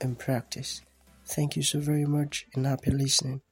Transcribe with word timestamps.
and 0.00 0.18
practice. 0.18 0.82
Thank 1.24 1.56
you 1.56 1.62
so 1.62 1.80
very 1.80 2.06
much 2.06 2.46
and 2.54 2.66
happy 2.66 2.90
listening. 2.90 3.42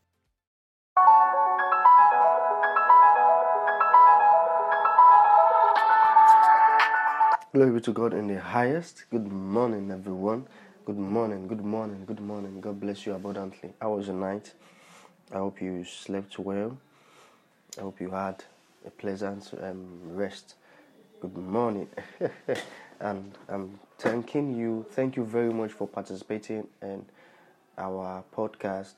Glory 7.53 7.71
be 7.73 7.81
to 7.81 7.93
God 7.93 8.13
in 8.13 8.29
the 8.29 8.39
highest. 8.39 9.05
Good 9.11 9.33
morning, 9.33 9.91
everyone. 9.91 10.47
Good 10.85 10.99
morning, 10.99 11.49
good 11.49 11.65
morning, 11.65 12.05
good 12.05 12.21
morning. 12.21 12.61
God 12.61 12.79
bless 12.81 13.07
you 13.07 13.15
abundantly. 13.15 13.73
How 13.81 13.95
was 13.95 14.09
your 14.09 14.17
night? 14.17 14.53
I 15.33 15.39
hope 15.39 15.61
you 15.61 15.83
slept 15.85 16.39
well. 16.39 16.77
I 17.79 17.81
hope 17.81 18.01
you 18.01 18.11
had 18.11 18.45
a 18.87 18.91
pleasant 18.91 19.53
um, 19.63 20.01
rest. 20.05 20.55
Good 21.21 21.37
morning. 21.37 21.89
and 23.01 23.33
I'm 23.49 23.79
thanking 23.99 24.55
you. 24.55 24.87
Thank 24.91 25.17
you 25.17 25.25
very 25.25 25.53
much 25.53 25.73
for 25.73 25.87
participating 25.89 26.67
in 26.83 27.05
our 27.79 28.25
podcast 28.35 28.95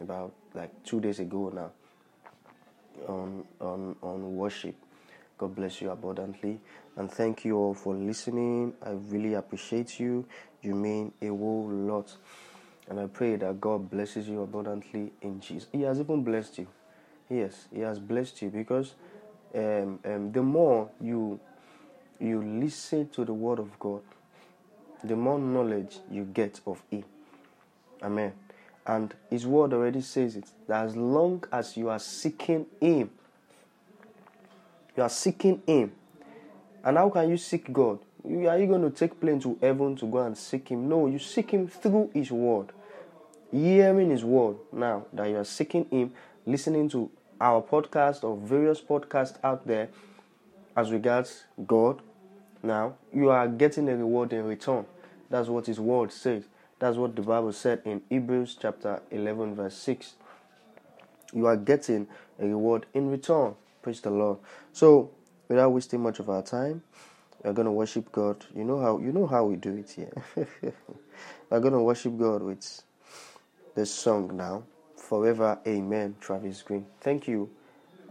about 0.00 0.32
like 0.54 0.70
two 0.84 1.00
days 1.00 1.20
ago 1.20 1.50
now 1.54 1.70
on 3.08 3.44
on 3.60 3.96
on 4.02 4.36
worship. 4.36 4.74
God 5.38 5.54
bless 5.54 5.80
you 5.80 5.90
abundantly. 5.90 6.60
And 6.96 7.10
thank 7.10 7.44
you 7.46 7.56
all 7.56 7.72
for 7.72 7.94
listening. 7.94 8.74
I 8.84 8.90
really 8.90 9.34
appreciate 9.34 9.98
you. 9.98 10.26
You 10.60 10.74
mean 10.74 11.12
a 11.22 11.28
whole 11.28 11.66
lot. 11.66 12.14
And 12.88 13.00
I 13.00 13.06
pray 13.06 13.36
that 13.36 13.60
God 13.60 13.88
blesses 13.88 14.28
you 14.28 14.42
abundantly 14.42 15.12
in 15.22 15.40
Jesus. 15.40 15.68
He 15.72 15.82
has 15.82 15.98
even 15.98 16.22
blessed 16.24 16.58
you. 16.58 16.66
Yes, 17.30 17.68
He 17.72 17.80
has 17.80 17.98
blessed 17.98 18.42
you 18.42 18.50
because 18.50 18.94
um, 19.54 19.98
um, 20.04 20.32
the 20.32 20.42
more 20.42 20.90
you 21.00 21.40
you 22.18 22.42
listen 22.42 23.08
to 23.10 23.24
the 23.24 23.32
Word 23.32 23.60
of 23.60 23.78
God, 23.78 24.02
the 25.04 25.16
more 25.16 25.38
knowledge 25.38 25.98
you 26.10 26.24
get 26.24 26.60
of 26.66 26.82
Him. 26.90 27.04
Amen. 28.02 28.32
And 28.86 29.14
His 29.28 29.46
Word 29.46 29.72
already 29.72 30.00
says 30.00 30.36
it 30.36 30.50
that 30.66 30.84
as 30.86 30.96
long 30.96 31.44
as 31.52 31.76
you 31.76 31.88
are 31.88 31.98
seeking 31.98 32.66
Him, 32.80 33.10
you 34.96 35.02
are 35.02 35.08
seeking 35.08 35.62
Him. 35.66 35.92
And 36.82 36.96
how 36.96 37.10
can 37.10 37.28
you 37.28 37.36
seek 37.36 37.72
God? 37.72 37.98
Are 38.24 38.58
you 38.58 38.66
going 38.66 38.82
to 38.82 38.90
take 38.90 39.20
plane 39.20 39.40
to 39.40 39.58
heaven 39.60 39.96
to 39.96 40.06
go 40.06 40.18
and 40.18 40.36
seek 40.36 40.68
Him? 40.68 40.88
No, 40.88 41.06
you 41.06 41.18
seek 41.18 41.50
Him 41.50 41.68
through 41.68 42.10
His 42.12 42.30
Word. 42.30 42.72
Hearing 43.50 44.10
His 44.10 44.24
Word 44.24 44.56
now 44.72 45.06
that 45.12 45.28
you 45.28 45.36
are 45.36 45.44
seeking 45.44 45.86
Him, 45.90 46.12
listening 46.46 46.88
to 46.90 47.10
our 47.40 47.62
podcast 47.62 48.22
or 48.22 48.36
various 48.36 48.80
podcasts 48.80 49.38
out 49.42 49.66
there 49.66 49.88
as 50.76 50.92
regards 50.92 51.44
God, 51.66 52.00
now 52.62 52.94
you 53.12 53.30
are 53.30 53.48
getting 53.48 53.88
a 53.88 53.96
reward 53.96 54.32
in 54.32 54.44
return. 54.44 54.86
That's 55.28 55.48
what 55.48 55.66
His 55.66 55.80
Word 55.80 56.12
says. 56.12 56.44
That's 56.78 56.96
what 56.96 57.14
the 57.14 57.22
Bible 57.22 57.52
said 57.52 57.82
in 57.84 58.02
Hebrews 58.08 58.56
chapter 58.60 59.02
11, 59.10 59.54
verse 59.54 59.76
6. 59.76 60.14
You 61.32 61.46
are 61.46 61.56
getting 61.56 62.08
a 62.38 62.46
reward 62.46 62.86
in 62.94 63.10
return. 63.10 63.54
Praise 63.82 64.00
the 64.00 64.10
Lord. 64.10 64.38
So, 64.72 65.10
without 65.48 65.70
wasting 65.70 66.02
much 66.02 66.18
of 66.18 66.28
our 66.28 66.42
time, 66.42 66.82
we're 67.42 67.52
gonna 67.52 67.72
worship 67.72 68.12
God. 68.12 68.44
You 68.54 68.64
know 68.64 68.80
how 68.80 68.98
you 68.98 69.12
know 69.12 69.26
how 69.26 69.44
we 69.44 69.56
do 69.56 69.76
it 69.76 69.90
here. 69.90 70.12
we're 71.50 71.60
gonna 71.60 71.82
worship 71.82 72.18
God 72.18 72.42
with 72.42 72.82
this 73.74 73.92
song 73.92 74.36
now. 74.36 74.64
Forever 74.96 75.58
Amen, 75.66 76.16
Travis 76.20 76.62
Greene. 76.62 76.86
Thank 77.00 77.28
you 77.28 77.50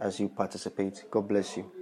as 0.00 0.18
you 0.18 0.28
participate. 0.28 1.04
God 1.10 1.28
bless 1.28 1.56
you. 1.56 1.79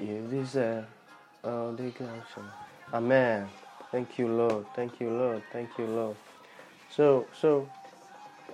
You 0.00 0.26
deserve 0.30 0.86
all 1.44 1.72
the 1.72 1.90
glory. 1.90 2.22
Amen. 2.92 3.48
Thank 3.92 4.18
you, 4.18 4.28
Lord. 4.28 4.66
Thank 4.74 5.00
you, 5.00 5.10
Lord. 5.10 5.42
Thank 5.52 5.70
you, 5.78 5.86
Lord. 5.86 6.16
So, 6.90 7.26
so, 7.40 7.68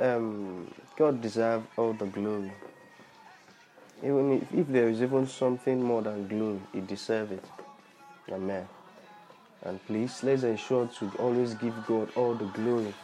um, 0.01 0.73
God 0.97 1.21
deserves 1.23 1.67
all 1.77 1.95
the 1.95 2.07
glory. 2.07 2.53
Even 4.03 4.33
if, 4.33 4.55
if 4.61 4.69
there 4.69 4.89
is 4.89 5.03
even 5.03 5.27
something 5.27 5.83
more 5.83 6.03
than 6.03 6.29
glory, 6.29 6.61
He 6.73 6.81
deserves 6.81 7.33
it. 7.33 7.45
Amen. 8.33 8.69
And 9.65 9.85
please, 9.87 10.23
let's 10.23 10.45
ensure 10.45 10.89
to 10.99 11.11
always 11.19 11.55
give 11.55 11.75
God 11.87 12.11
all 12.17 12.35
the 12.35 12.47
glory. 12.47 12.95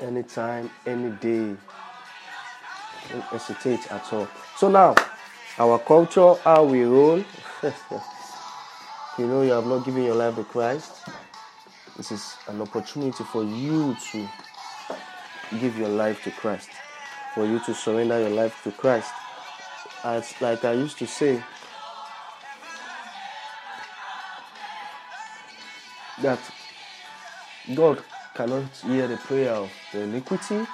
Anytime, 0.00 0.70
any 0.86 1.10
day. 1.12 1.56
Don't 3.10 3.22
hesitate 3.24 3.90
at 3.92 4.12
all. 4.12 4.28
So 4.58 4.70
now, 4.70 4.94
our 5.58 5.78
culture, 5.78 6.34
how 6.44 6.64
we 6.64 6.82
roll. 6.84 7.18
you 9.18 9.26
know 9.26 9.42
you 9.42 9.52
have 9.52 9.66
not 9.66 9.84
given 9.84 10.02
your 10.04 10.14
life 10.14 10.36
to 10.36 10.44
Christ. 10.44 10.92
This 11.96 12.12
is 12.12 12.36
an 12.48 12.60
opportunity 12.60 13.22
for 13.24 13.44
you 13.44 13.96
to 14.12 14.28
give 15.60 15.76
your 15.76 15.90
life 15.90 16.24
to 16.24 16.30
Christ, 16.30 16.70
for 17.34 17.46
you 17.46 17.58
to 17.60 17.74
surrender 17.74 18.18
your 18.18 18.30
life 18.30 18.62
to 18.64 18.72
Christ. 18.72 19.12
As 20.04 20.34
like 20.40 20.64
I 20.64 20.72
used 20.72 20.98
to 20.98 21.06
say, 21.06 21.42
that 26.22 26.40
God 27.74 28.02
cannot 28.34 28.64
hear 28.86 29.06
the 29.06 29.16
prayer 29.16 29.52
of 29.52 29.70
the 29.92 30.00
iniquity. 30.00 30.64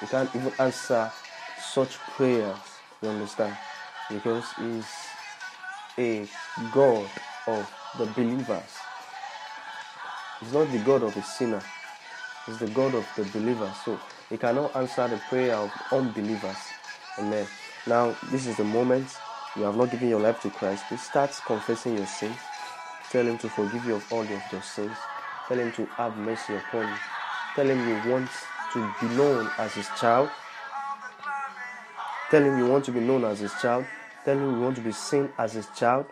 He 0.00 0.06
can't 0.06 0.28
even 0.34 0.52
answer 0.58 1.10
such 1.58 1.96
prayers. 2.16 2.56
You 3.02 3.08
understand? 3.08 3.56
Because 4.10 4.44
He's 4.58 4.86
a 5.98 6.28
God 6.72 7.08
of 7.46 7.70
the 7.98 8.06
believers. 8.06 8.78
He's 10.40 10.52
not 10.52 10.70
the 10.70 10.78
God 10.78 11.02
of 11.02 11.14
the 11.14 11.22
sinner. 11.22 11.62
He's 12.46 12.58
the 12.58 12.68
God 12.68 12.94
of 12.94 13.06
the 13.16 13.24
believers. 13.24 13.74
So 13.84 13.98
He 14.30 14.36
cannot 14.36 14.76
answer 14.76 15.08
the 15.08 15.16
prayer 15.28 15.56
of 15.56 15.72
unbelievers. 15.92 16.56
Amen. 17.18 17.46
Now, 17.86 18.14
this 18.30 18.46
is 18.46 18.56
the 18.56 18.64
moment 18.64 19.08
you 19.56 19.62
have 19.62 19.76
not 19.76 19.90
given 19.90 20.08
your 20.08 20.20
life 20.20 20.40
to 20.42 20.50
Christ. 20.50 20.84
Please 20.88 21.02
start 21.02 21.30
confessing 21.46 21.96
your 21.96 22.06
sins. 22.06 22.36
Tell 23.10 23.26
Him 23.26 23.38
to 23.38 23.48
forgive 23.48 23.84
you 23.86 23.94
of 23.94 24.12
all 24.12 24.22
of 24.22 24.30
your 24.52 24.62
sins. 24.62 24.96
Tell 25.48 25.58
Him 25.58 25.72
to 25.72 25.86
have 25.96 26.16
mercy 26.16 26.54
upon 26.54 26.88
you. 26.88 26.96
Tell 27.54 27.66
Him 27.66 27.88
you 27.88 28.12
want 28.12 28.28
to 28.72 28.94
be 29.00 29.08
known 29.16 29.48
as 29.58 29.72
His 29.74 29.88
child. 29.98 30.28
Tell 32.36 32.44
Him 32.44 32.58
you 32.58 32.66
want 32.66 32.84
to 32.84 32.92
be 32.92 33.00
known 33.00 33.24
as 33.24 33.38
His 33.38 33.52
child. 33.62 33.86
Tell 34.22 34.36
Him 34.36 34.56
you 34.56 34.60
want 34.60 34.76
to 34.76 34.82
be 34.82 34.92
seen 34.92 35.30
as 35.38 35.54
His 35.54 35.68
child. 35.74 36.04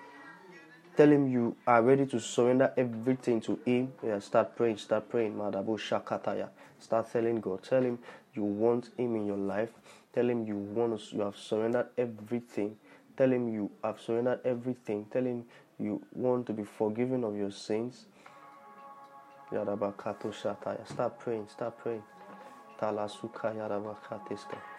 Tell 0.97 1.13
Him 1.13 1.29
you 1.31 1.55
are 1.67 1.83
ready 1.83 2.07
to 2.07 2.19
surrender 2.19 2.73
everything 2.79 3.43
to 3.43 3.59
Him. 3.67 3.93
Yeah, 4.03 4.21
start 4.21 4.57
praying. 4.57 4.79
Start 4.79 5.11
praying. 5.11 5.35
Madabo 5.37 5.77
Shakataya. 5.77 6.49
Start 6.81 7.13
telling 7.13 7.43
God. 7.43 7.63
Tell 7.63 7.83
Him 7.83 7.99
you 8.33 8.43
want 8.43 8.89
Him 8.97 9.17
in 9.17 9.27
your 9.27 9.37
life. 9.37 9.69
Tell 10.15 10.31
Him 10.31 10.47
you 10.47 10.57
want 10.57 11.13
you 11.13 11.21
have 11.21 11.37
surrendered 11.37 11.89
everything. 11.99 12.79
Tell 13.19 13.31
Him 13.31 13.53
you 13.53 13.71
have 13.83 14.01
surrendered 14.01 14.41
everything. 14.47 15.05
Tell 15.13 15.27
Him 15.27 15.45
you 15.79 16.01
want 16.15 16.47
to 16.47 16.55
be 16.55 16.65
forgiven 16.65 17.23
of 17.25 17.37
your 17.37 17.51
sins. 17.51 18.07
Yadabakato 19.53 20.33
Shataya. 20.33 20.89
Start 20.91 21.19
praying. 21.19 21.49
Start 21.49 21.77
praying. 21.77 22.03
Talasuka 22.81 23.55
Yadabakateska. 23.55 24.74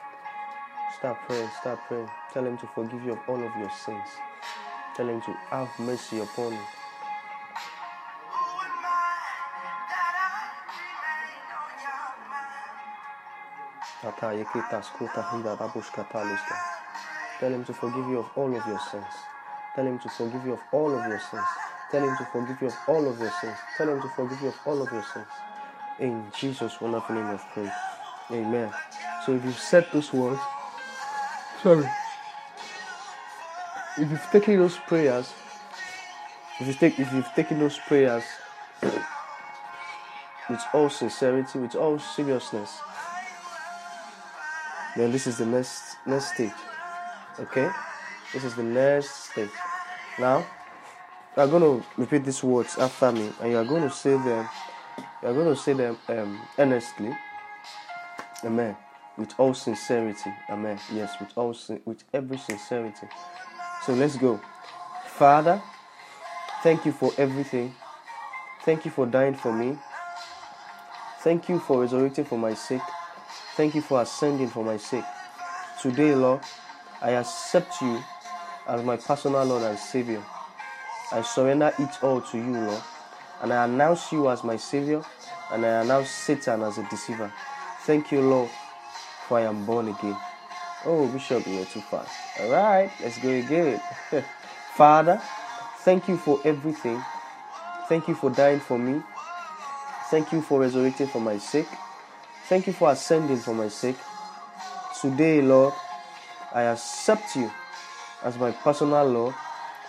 Start 0.98 1.18
praying. 1.28 1.50
Start 1.60 1.80
praying. 1.88 2.10
Tell 2.34 2.46
Him 2.46 2.58
to 2.58 2.68
forgive 2.68 3.04
you 3.04 3.12
of 3.14 3.20
all 3.28 3.44
of 3.44 3.56
your 3.58 3.70
sins. 3.70 4.08
Tell 4.96 5.08
Him 5.10 5.22
to 5.22 5.32
have 5.52 5.70
mercy 5.80 6.20
upon 6.20 6.54
you. 6.54 6.60
Tell 17.40 17.52
Him 17.52 17.66
to 17.66 17.74
forgive 17.74 18.08
you 18.08 18.20
of 18.20 18.30
all 18.36 18.56
of 18.56 18.66
your 18.66 18.80
sins. 18.92 19.06
Tell 19.76 19.86
Him 19.86 20.00
to 20.00 20.10
forgive 20.10 20.46
you 20.46 20.54
of 20.54 20.62
all 20.72 20.96
of 20.96 21.06
your 21.08 21.20
sins. 21.20 21.44
Tell 21.92 22.04
Him 22.04 22.16
to 22.18 22.26
forgive 22.26 22.62
you 22.62 22.68
of 22.68 22.78
all 22.88 23.08
of 23.10 23.20
your 23.20 23.32
sins. 23.42 23.58
Tell 23.78 23.90
Him 23.90 24.02
to 24.02 24.10
forgive 24.10 24.42
you 24.42 24.48
of 24.48 24.60
all 24.66 24.82
of 24.82 24.92
your 24.94 25.04
sins. 25.14 25.28
In 26.00 26.32
Jesus' 26.38 26.80
wonderful 26.80 27.16
name 27.16 27.28
of 27.28 27.42
prayer. 27.50 27.76
Amen. 28.32 28.72
So 29.26 29.34
if 29.36 29.44
you've 29.44 29.60
said 29.60 29.88
those 29.92 30.14
words, 30.14 30.40
sorry. 31.66 31.90
If 33.98 34.12
you've 34.12 34.30
taken 34.32 34.58
those 34.58 34.78
prayers, 34.78 35.34
if 36.60 36.68
you 36.68 36.74
take 36.76 37.00
if 37.00 37.12
you've 37.12 37.34
taken 37.34 37.58
those 37.58 37.80
prayers 37.88 38.24
with 40.48 40.62
all 40.76 40.92
sincerity, 40.92 41.58
with 41.58 41.74
all 41.74 41.98
seriousness, 41.98 42.70
then 44.96 45.12
this 45.12 45.26
is 45.26 45.40
the 45.40 45.48
next 45.48 45.98
next 46.06 46.36
stage. 46.36 46.54
Okay? 47.40 47.72
This 48.32 48.44
is 48.44 48.54
the 48.54 48.62
next 48.62 49.32
stage. 49.32 49.50
Now 50.20 50.46
going 51.36 51.64
to 51.64 51.84
repeat 51.98 52.26
these 52.26 52.44
words 52.44 52.78
after 52.78 53.12
me 53.12 53.32
and 53.42 53.52
you 53.52 53.58
are 53.58 53.66
going 53.66 53.82
to 53.82 53.90
say 53.90 54.12
them 54.12 54.48
you 55.24 55.30
are 55.30 55.34
to 55.34 55.56
say 55.56 55.74
them 55.74 55.98
um, 56.10 56.40
earnestly. 56.60 57.12
Amen. 58.44 58.85
With 59.18 59.34
all 59.38 59.54
sincerity. 59.54 60.32
Amen. 60.50 60.80
Yes, 60.94 61.20
with 61.20 61.32
all 61.36 61.56
with 61.86 62.04
every 62.14 62.38
sincerity. 62.38 63.08
So 63.86 63.94
let's 63.94 64.18
go. 64.18 64.42
Father, 65.06 65.62
thank 66.62 66.86
you 66.86 66.92
for 66.92 67.12
everything. 67.18 67.74
Thank 68.64 68.84
you 68.84 68.92
for 68.92 69.06
dying 69.06 69.36
for 69.36 69.54
me. 69.54 69.78
Thank 71.20 71.50
you 71.50 71.60
for 71.60 71.82
resurrecting 71.82 72.26
for 72.26 72.38
my 72.38 72.54
sake. 72.54 72.82
Thank 73.56 73.76
you 73.76 73.82
for 73.82 74.02
ascending 74.02 74.50
for 74.50 74.64
my 74.64 74.78
sake. 74.78 75.06
Today, 75.82 76.14
Lord, 76.14 76.42
I 77.02 77.12
accept 77.12 77.82
you 77.82 78.02
as 78.68 78.84
my 78.84 78.98
personal 78.98 79.46
Lord 79.46 79.64
and 79.64 79.78
Savior. 79.78 80.24
I 81.12 81.22
surrender 81.22 81.74
it 81.78 82.04
all 82.04 82.22
to 82.22 82.38
you, 82.38 82.60
Lord. 82.60 82.82
And 83.42 83.54
I 83.54 83.66
announce 83.66 84.12
you 84.12 84.30
as 84.30 84.44
my 84.44 84.58
Savior, 84.58 85.04
and 85.52 85.66
I 85.66 85.82
announce 85.82 86.10
Satan 86.10 86.64
as 86.64 86.78
a 86.78 86.84
deceiver. 86.90 87.32
Thank 87.82 88.12
you, 88.12 88.22
Lord, 88.22 88.50
for 89.28 89.40
I 89.40 89.44
am 89.44 89.66
born 89.66 89.88
again. 89.88 90.18
Oh, 90.86 91.08
Bishop, 91.08 91.46
you 91.48 91.58
were 91.60 91.66
too 91.66 91.82
fast. 91.82 92.12
All 92.40 92.50
right, 92.50 92.92
let's 93.02 93.18
go 93.18 93.30
again. 93.30 93.82
Father, 94.76 95.22
thank 95.80 96.08
you 96.08 96.18
for 96.18 96.40
everything. 96.46 97.02
Thank 97.90 98.08
you 98.08 98.16
for 98.16 98.30
dying 98.30 98.60
for 98.60 98.78
me. 98.78 99.02
Thank 100.12 100.32
you 100.32 100.42
for 100.42 100.60
resurrecting 100.60 101.08
for 101.08 101.20
my 101.20 101.38
sake. 101.38 101.68
Thank 102.48 102.68
you 102.68 102.74
for 102.74 102.92
ascending 102.92 103.38
for 103.38 103.56
my 103.56 103.68
sake. 103.68 103.98
Today, 105.02 105.42
Lord, 105.42 105.74
I 106.54 106.64
accept 106.64 107.36
you 107.36 107.52
as 108.24 108.38
my 108.38 108.52
personal 108.52 109.06
Lord 109.06 109.36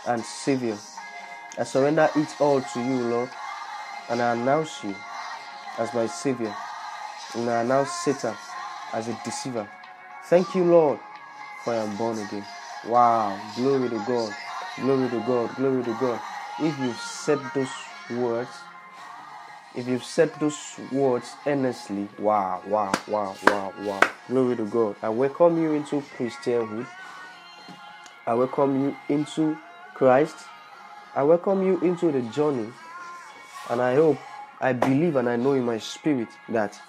and 0.06 0.22
Savior. 0.24 0.78
I 1.58 1.64
surrender 1.64 2.08
it 2.16 2.40
all 2.40 2.60
to 2.60 2.80
you, 2.80 3.02
Lord, 3.08 3.30
and 4.08 4.22
I 4.22 4.32
announce 4.32 4.82
you 4.82 4.94
as 5.78 5.92
my 5.92 6.06
Savior. 6.06 6.54
And 7.34 7.50
I 7.50 7.62
announce 7.62 7.90
Satan 7.92 8.34
as 8.92 9.08
a 9.08 9.18
deceiver. 9.24 9.68
Thank 10.26 10.54
you, 10.54 10.64
Lord, 10.64 10.98
for 11.64 11.74
I 11.74 11.76
am 11.76 11.96
born 11.96 12.18
again. 12.18 12.44
Wow, 12.86 13.38
glory 13.56 13.88
to 13.88 13.98
God, 14.06 14.34
glory 14.80 15.08
to 15.10 15.20
God, 15.20 15.54
glory 15.56 15.84
to 15.84 15.96
God. 16.00 16.20
If 16.60 16.78
you've 16.78 16.96
said 16.98 17.40
those 17.54 17.70
words, 18.10 18.50
if 19.74 19.86
you've 19.88 20.04
said 20.04 20.32
those 20.40 20.80
words 20.92 21.34
earnestly, 21.46 22.08
wow, 22.18 22.62
wow, 22.66 22.92
wow, 23.08 23.36
wow, 23.46 23.72
wow, 23.82 24.00
glory 24.28 24.56
to 24.56 24.66
God. 24.66 24.96
I 25.02 25.08
welcome 25.10 25.62
you 25.62 25.72
into 25.72 26.00
Christianhood. 26.16 26.86
I 28.26 28.34
welcome 28.34 28.82
you 28.84 28.96
into 29.08 29.56
Christ. 29.94 30.36
I 31.14 31.22
welcome 31.24 31.64
you 31.64 31.78
into 31.80 32.10
the 32.12 32.22
journey. 32.32 32.68
And 33.70 33.80
I 33.82 33.94
hope, 33.96 34.18
I 34.60 34.72
believe, 34.72 35.16
and 35.16 35.28
I 35.28 35.36
know 35.36 35.52
in 35.52 35.64
my 35.64 35.78
spirit 35.78 36.28
that 36.48 36.80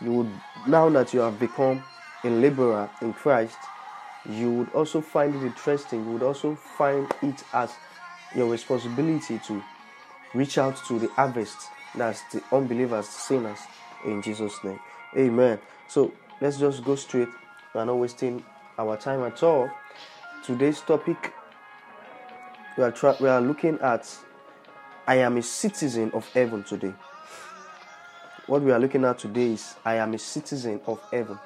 you 0.00 0.12
would, 0.12 0.30
now 0.66 0.88
that 0.90 1.12
you 1.14 1.20
have 1.20 1.38
become 1.38 1.82
a 2.24 2.28
laborer 2.30 2.90
in 3.02 3.12
Christ, 3.12 3.56
you 4.28 4.50
would 4.50 4.72
also 4.72 5.00
find 5.00 5.34
it 5.34 5.42
interesting. 5.42 6.04
You 6.04 6.12
would 6.12 6.22
also 6.22 6.54
find 6.54 7.10
it 7.22 7.42
as 7.52 7.72
your 8.34 8.48
responsibility 8.48 9.38
to 9.46 9.62
reach 10.34 10.58
out 10.58 10.76
to 10.86 10.98
the 10.98 11.08
harvest 11.08 11.56
that's 11.94 12.22
the 12.32 12.42
unbelievers, 12.52 13.08
sinners, 13.08 13.58
in 14.04 14.22
Jesus' 14.22 14.62
name. 14.62 14.78
Amen. 15.16 15.58
So 15.88 16.12
let's 16.40 16.58
just 16.58 16.84
go 16.84 16.94
straight. 16.94 17.28
We're 17.74 17.84
not 17.84 17.98
wasting 17.98 18.44
our 18.78 18.96
time 18.96 19.22
at 19.22 19.42
all. 19.42 19.70
Today's 20.44 20.80
topic 20.80 21.34
we 22.76 22.84
are 22.84 22.92
tra- 22.92 23.16
we 23.20 23.28
are 23.28 23.40
looking 23.40 23.78
at 23.80 24.08
I 25.06 25.16
am 25.16 25.36
a 25.36 25.42
citizen 25.42 26.12
of 26.12 26.28
heaven 26.32 26.62
today. 26.62 26.94
What 28.50 28.62
we 28.62 28.72
are 28.72 28.80
looking 28.80 29.04
at 29.04 29.20
today 29.20 29.52
is 29.52 29.76
I 29.84 29.94
am 29.94 30.12
a 30.12 30.18
citizen 30.18 30.80
of 30.88 31.00
heaven. 31.12 31.38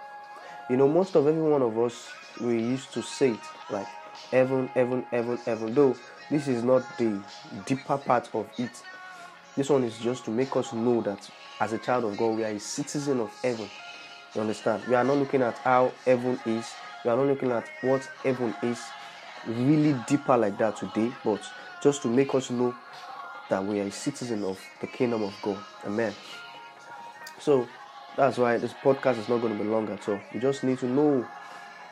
You 0.70 0.78
know, 0.78 0.88
most 0.88 1.14
of 1.14 1.26
every 1.26 1.42
one 1.42 1.61
of 1.61 1.78
us 1.78 2.08
we 2.40 2.54
used 2.54 2.94
to 2.94 3.02
say 3.02 3.32
it 3.32 3.40
like 3.68 3.87
Heaven, 4.30 4.68
heaven, 4.68 5.04
heaven, 5.11 5.37
heaven. 5.44 5.75
Though 5.75 5.94
this 6.30 6.49
is 6.49 6.62
not 6.62 6.82
the 6.96 7.20
deeper 7.66 7.99
part 7.99 8.30
of 8.32 8.49
it. 8.56 8.70
This 9.54 9.68
one 9.68 9.84
is 9.84 9.99
just 9.99 10.25
to 10.25 10.30
make 10.30 10.56
us 10.56 10.73
know 10.73 11.02
that 11.02 11.28
as 11.61 11.75
a 11.75 11.78
child 11.78 12.04
of 12.04 12.16
God, 12.16 12.38
we 12.38 12.44
are 12.44 12.49
a 12.52 12.58
citizen 12.58 13.20
of 13.20 13.30
heaven. 13.42 13.68
You 14.34 14.40
understand? 14.40 14.84
We 14.88 14.94
are 14.94 15.04
not 15.04 15.18
looking 15.18 15.42
at 15.42 15.58
how 15.58 15.92
heaven 16.06 16.40
is. 16.46 16.73
We 17.04 17.11
are 17.11 17.18
not 17.18 17.26
looking 17.26 17.52
at 17.52 17.68
what 17.82 18.08
heaven 18.23 18.54
is 18.62 18.80
really 19.46 19.94
deeper 20.08 20.38
like 20.38 20.56
that 20.56 20.78
today, 20.78 21.12
but 21.23 21.42
just 21.82 22.00
to 22.00 22.08
make 22.08 22.34
us 22.34 22.49
know 22.49 22.75
that 23.50 23.62
we 23.62 23.80
are 23.80 23.88
a 23.88 23.90
citizen 23.90 24.42
of 24.42 24.58
the 24.80 24.87
kingdom 24.87 25.23
of 25.23 25.34
God. 25.42 25.58
Amen. 25.84 26.14
So 27.44 27.68
that's 28.16 28.38
why 28.38 28.56
this 28.56 28.72
podcast 28.72 29.18
is 29.18 29.28
not 29.28 29.42
going 29.42 29.52
to 29.58 29.62
be 29.62 29.68
long 29.68 29.86
at 29.90 30.08
all. 30.08 30.18
We 30.32 30.40
just 30.40 30.64
need 30.64 30.78
to 30.78 30.86
know 30.86 31.28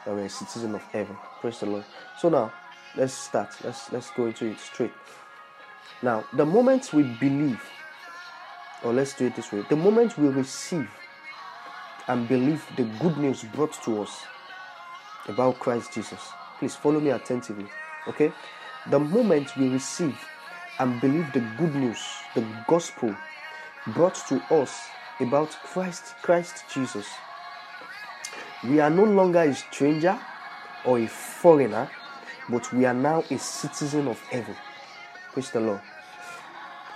that 0.06 0.14
we're 0.14 0.24
a 0.24 0.28
citizen 0.30 0.74
of 0.74 0.80
heaven. 0.84 1.14
Praise 1.42 1.60
the 1.60 1.66
Lord. 1.66 1.84
So 2.18 2.30
now 2.30 2.50
let's 2.96 3.12
start. 3.12 3.50
Let's 3.62 3.92
let's 3.92 4.10
go 4.12 4.24
into 4.24 4.46
it 4.46 4.58
straight. 4.58 4.92
Now, 6.02 6.24
the 6.32 6.46
moment 6.46 6.94
we 6.94 7.02
believe, 7.02 7.62
or 8.82 8.94
let's 8.94 9.12
do 9.14 9.26
it 9.26 9.36
this 9.36 9.52
way, 9.52 9.62
the 9.68 9.76
moment 9.76 10.16
we 10.16 10.28
receive 10.28 10.88
and 12.08 12.26
believe 12.26 12.64
the 12.78 12.84
good 12.98 13.18
news 13.18 13.44
brought 13.54 13.74
to 13.84 14.00
us 14.00 14.22
about 15.28 15.58
Christ 15.58 15.92
Jesus. 15.92 16.30
Please 16.60 16.74
follow 16.74 16.98
me 16.98 17.10
attentively. 17.10 17.66
Okay? 18.08 18.32
The 18.88 18.98
moment 18.98 19.54
we 19.58 19.68
receive 19.68 20.18
and 20.78 20.98
believe 20.98 21.30
the 21.34 21.40
good 21.58 21.74
news, 21.74 22.02
the 22.34 22.42
gospel 22.66 23.14
brought 23.88 24.14
to 24.28 24.42
us 24.54 24.88
about 25.22 25.50
Christ, 25.50 26.14
Christ 26.22 26.64
Jesus, 26.72 27.06
we 28.64 28.80
are 28.80 28.90
no 28.90 29.04
longer 29.04 29.40
a 29.40 29.54
stranger 29.54 30.18
or 30.84 30.98
a 30.98 31.06
foreigner, 31.06 31.90
but 32.48 32.72
we 32.72 32.84
are 32.84 32.94
now 32.94 33.24
a 33.30 33.38
citizen 33.38 34.08
of 34.08 34.18
heaven. 34.20 34.56
Praise 35.32 35.50
the 35.50 35.60
Lord. 35.60 35.80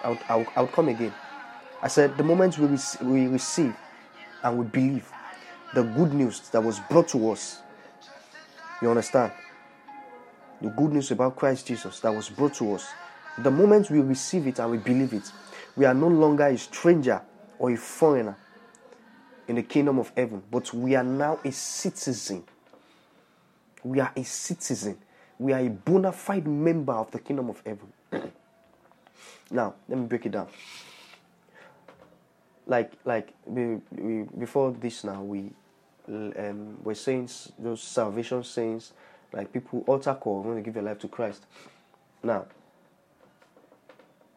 I'll, 0.03 0.19
I'll, 0.29 0.47
I'll 0.57 0.67
come 0.67 0.89
again. 0.89 1.15
I 1.83 1.89
said, 1.89 2.17
the 2.17 2.23
moment 2.23 2.59
we, 2.59 2.67
rec- 2.67 3.01
we 3.03 3.27
receive 3.27 3.75
and 4.43 4.59
we 4.59 4.65
believe 4.67 5.11
the 5.75 5.83
good 5.83 6.13
news 6.13 6.41
that 6.51 6.63
was 6.63 6.81
brought 6.91 7.09
to 7.09 7.31
us, 7.31 7.61
you 8.81 8.89
understand? 8.89 9.33
The 10.63 10.69
good 10.69 10.93
news 10.93 11.11
about 11.11 11.37
Christ 11.37 11.67
Jesus 11.67 12.01
that 12.01 12.15
was 12.15 12.29
brought 12.29 12.55
to 12.55 12.75
us. 12.75 12.87
The 13.39 13.51
moment 13.51 13.91
we 13.91 14.01
receive 14.01 14.47
it 14.47 14.59
and 14.59 14.71
we 14.71 14.79
believe 14.79 15.13
it, 15.13 15.31
we 15.77 15.85
are 15.85 15.95
no 15.95 16.09
longer 16.09 16.47
a 16.47 16.57
stranger 16.57 17.21
or 17.59 17.71
a 17.71 17.77
foreigner 17.77 18.37
in 19.49 19.57
the 19.57 19.63
kingdom 19.63 19.99
of 19.99 20.13
heaven, 20.17 20.43
but 20.51 20.73
we 20.75 20.95
are 20.95 21.05
now 21.05 21.39
a 21.45 21.53
citizen. 21.53 22.45
We 23.85 24.01
are 24.01 24.13
a 24.17 24.25
citizen. 24.25 24.99
We 25.39 25.53
are 25.53 25.61
a 25.61 25.69
bona 25.69 26.13
fide 26.13 26.47
member 26.47 26.93
of 26.93 27.11
the 27.11 27.19
kingdom 27.19 27.51
of 27.51 27.63
heaven. 27.65 27.93
now, 29.51 29.75
let 29.89 29.99
me 29.99 30.07
break 30.07 30.27
it 30.27 30.33
down. 30.33 30.49
Like, 32.67 32.93
like 33.05 33.33
we, 33.45 33.77
we, 33.93 34.23
before 34.37 34.73
this, 34.73 35.05
now 35.05 35.23
we 35.23 35.51
um, 36.09 36.79
we're 36.83 36.95
saying 36.95 37.29
those 37.59 37.83
salvation 37.83 38.43
saints, 38.45 38.93
like 39.33 39.53
people 39.53 39.85
altar 39.87 40.15
call 40.15 40.43
when 40.43 40.57
they 40.57 40.63
give 40.63 40.75
their 40.75 40.83
life 40.83 40.99
to 41.01 41.09
Christ. 41.09 41.47
Now, 42.23 42.47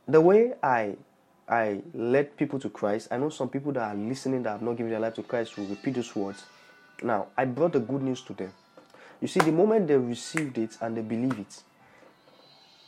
the 0.07 0.21
way 0.21 0.53
I 0.63 0.95
I 1.50 1.82
led 1.94 2.38
people 2.38 2.60
to 2.60 2.70
Christ, 2.70 3.08
I 3.12 3.18
know 3.18 3.29
some 3.29 3.50
people 3.50 3.72
that 3.74 3.82
are 3.82 3.96
listening 3.96 4.44
that 4.44 4.51
have 4.51 4.62
not 4.62 4.77
given 4.77 4.91
their 4.91 5.00
life 5.00 5.15
to 5.15 5.24
Christ 5.24 5.58
will 5.58 5.65
repeat 5.65 5.96
those 5.96 6.15
words. 6.15 6.44
Now, 7.01 7.27
I 7.36 7.46
brought 7.46 7.74
the 7.74 7.79
good 7.79 8.03
news 8.03 8.22
to 8.24 8.34
them. 8.34 8.53
You 9.20 9.27
see, 9.27 9.39
the 9.39 9.51
moment 9.51 9.88
they 9.88 9.98
received 9.98 10.58
it 10.58 10.77
and 10.79 10.96
they 10.96 11.01
believe 11.01 11.39
it, 11.39 11.63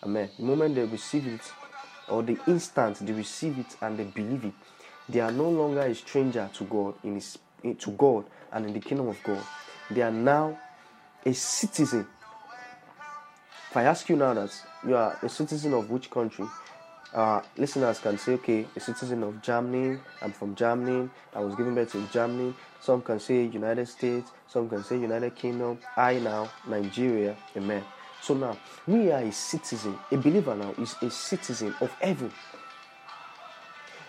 amen. 0.03 0.29
The 0.37 0.43
moment 0.43 0.75
they 0.75 0.83
receive 0.83 1.25
it, 1.27 1.41
or 2.07 2.21
the 2.21 2.37
instant 2.47 3.05
they 3.05 3.13
receive 3.13 3.57
it 3.57 3.77
and 3.81 3.97
they 3.97 4.03
believe 4.03 4.45
it, 4.45 4.53
they 5.09 5.19
are 5.21 5.31
no 5.31 5.49
longer 5.49 5.81
a 5.81 5.95
stranger 5.95 6.49
to 6.53 6.63
God 6.65 6.93
in 7.03 7.15
his 7.15 7.37
eh, 7.63 7.73
to 7.79 7.91
God 7.91 8.25
and 8.51 8.65
in 8.65 8.73
the 8.73 8.79
kingdom 8.79 9.07
of 9.07 9.17
God. 9.23 9.41
They 9.89 10.01
are 10.01 10.11
now 10.11 10.57
a 11.25 11.33
citizen. 11.33 12.07
If 13.69 13.77
I 13.77 13.83
ask 13.83 14.07
you 14.09 14.15
now 14.15 14.33
that 14.33 14.51
you 14.85 14.95
are 14.95 15.17
a 15.21 15.29
citizen 15.29 15.73
of 15.73 15.89
which 15.89 16.09
country, 16.09 16.45
uh, 17.13 17.41
listeners 17.57 17.99
can 17.99 18.17
say, 18.17 18.33
okay, 18.33 18.65
a 18.75 18.79
citizen 18.79 19.23
of 19.23 19.41
Germany, 19.41 19.99
I'm 20.21 20.31
from 20.31 20.55
Germany, 20.55 21.09
I 21.33 21.39
was 21.39 21.55
given 21.55 21.75
birth 21.75 21.93
in 21.95 22.07
Germany. 22.09 22.53
Some 22.79 23.01
can 23.01 23.19
say 23.19 23.43
United 23.43 23.87
States, 23.87 24.31
some 24.47 24.69
can 24.69 24.83
say 24.83 24.97
United 24.97 25.35
Kingdom. 25.35 25.77
I 25.97 26.19
now, 26.19 26.49
Nigeria, 26.67 27.35
amen. 27.55 27.83
So 28.21 28.33
now, 28.33 28.57
we 28.87 29.11
are 29.11 29.21
a 29.21 29.31
citizen, 29.31 29.97
a 30.11 30.17
believer 30.17 30.55
now 30.55 30.73
is 30.77 30.95
a 31.01 31.09
citizen 31.09 31.75
of 31.81 31.91
heaven. 31.99 32.31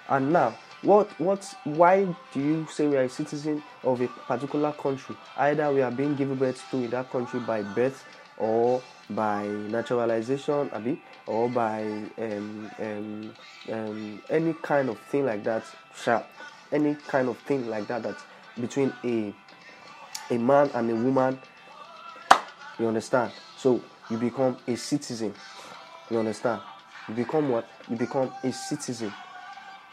And 0.08 0.32
now, 0.32 0.54
what, 0.82 1.08
what, 1.18 1.54
why 1.64 2.04
do 2.32 2.40
you 2.40 2.66
say 2.70 2.86
we 2.86 2.96
are 2.96 3.04
a 3.04 3.08
citizen 3.08 3.62
of 3.82 4.00
a 4.00 4.08
particular 4.08 4.72
country? 4.72 5.16
Either 5.36 5.72
we 5.72 5.80
are 5.80 5.90
being 5.90 6.14
given 6.14 6.36
birth 6.36 6.62
to 6.70 6.76
in 6.76 6.90
that 6.90 7.10
country 7.10 7.40
by 7.40 7.62
birth 7.62 8.04
or 8.36 8.82
by 9.14 9.46
naturalization, 9.46 10.70
abi, 10.72 11.00
or 11.26 11.48
by 11.48 11.82
um, 12.18 12.70
um, 12.78 13.34
um, 13.70 14.22
any 14.30 14.54
kind 14.54 14.88
of 14.88 14.98
thing 14.98 15.24
like 15.24 15.44
that, 15.44 15.64
sha, 15.94 16.22
any 16.70 16.94
kind 16.94 17.28
of 17.28 17.38
thing 17.38 17.68
like 17.68 17.86
that, 17.88 18.02
that 18.02 18.16
between 18.60 18.92
a 19.04 19.34
a 20.30 20.38
man 20.38 20.70
and 20.74 20.90
a 20.90 20.94
woman, 20.94 21.38
you 22.78 22.86
understand? 22.86 23.32
So 23.56 23.82
you 24.10 24.16
become 24.16 24.56
a 24.66 24.76
citizen. 24.76 25.34
You 26.10 26.18
understand? 26.18 26.60
You 27.08 27.14
become 27.14 27.48
what? 27.48 27.68
You 27.88 27.96
become 27.96 28.32
a 28.42 28.52
citizen 28.52 29.12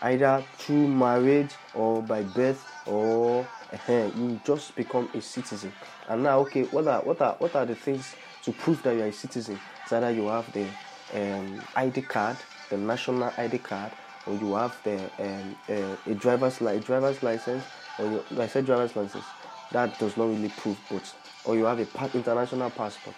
either 0.01 0.43
through 0.57 0.87
marriage 0.87 1.51
or 1.73 2.01
by 2.01 2.23
birth 2.23 2.65
or 2.85 3.45
uh, 3.87 4.09
you 4.15 4.39
just 4.45 4.75
become 4.75 5.09
a 5.13 5.21
citizen 5.21 5.71
and 6.07 6.23
now 6.23 6.39
okay 6.39 6.63
what 6.63 6.87
are 6.87 7.01
what 7.01 7.21
are 7.21 7.35
what 7.39 7.55
are 7.55 7.65
the 7.65 7.75
things 7.75 8.15
to 8.43 8.51
prove 8.51 8.81
that 8.83 8.95
you 8.95 9.01
are 9.01 9.07
a 9.07 9.13
citizen 9.13 9.59
it's 9.83 9.91
either 9.93 10.11
you 10.11 10.27
have 10.27 10.51
the 10.53 10.65
um, 11.13 11.61
id 11.75 12.01
card 12.03 12.37
the 12.69 12.77
national 12.77 13.31
id 13.37 13.57
card 13.59 13.91
or 14.25 14.35
you 14.35 14.53
have 14.55 14.75
the 14.83 14.97
um, 15.19 15.55
uh, 15.69 16.11
a 16.11 16.15
driver's 16.15 16.61
li- 16.61 16.79
driver's 16.79 17.21
license 17.23 17.63
or 17.97 18.05
you, 18.05 18.23
I 18.39 18.47
said 18.47 18.65
driver's 18.65 18.95
license 18.95 19.25
that 19.71 19.97
does 19.99 20.17
not 20.17 20.29
really 20.29 20.49
prove 20.49 20.79
but 20.89 21.13
or 21.45 21.55
you 21.55 21.65
have 21.65 21.79
a 21.79 21.85
pa- 21.85 22.09
international 22.13 22.69
passport 22.69 23.15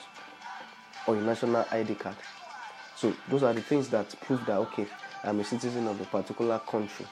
or 1.07 1.15
a 1.17 1.21
national 1.21 1.65
id 1.71 1.95
card 1.95 2.15
so 3.01 3.11
those 3.29 3.41
are 3.41 3.51
the 3.51 3.61
things 3.61 3.89
that 3.89 4.13
prove 4.21 4.45
that 4.45 4.57
okay, 4.57 4.85
I'm 5.23 5.39
a 5.39 5.43
citizen 5.43 5.87
of 5.87 5.99
a 5.99 6.05
particular 6.05 6.59
country. 6.59 7.07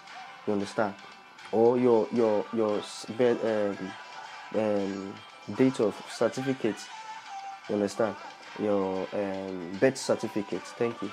You 0.46 0.54
understand? 0.54 0.94
Or 1.52 1.80
your 1.80 2.08
your 2.14 2.46
your 2.54 2.80
um, 3.20 3.92
um, 4.54 5.14
date 5.56 5.80
of 5.80 6.00
certificate. 6.08 6.78
You 7.70 7.76
understand? 7.76 8.16
Your 8.60 9.08
um, 9.14 9.78
birth 9.80 9.98
certificate. 9.98 10.64
Thank 10.64 11.02
you. 11.02 11.12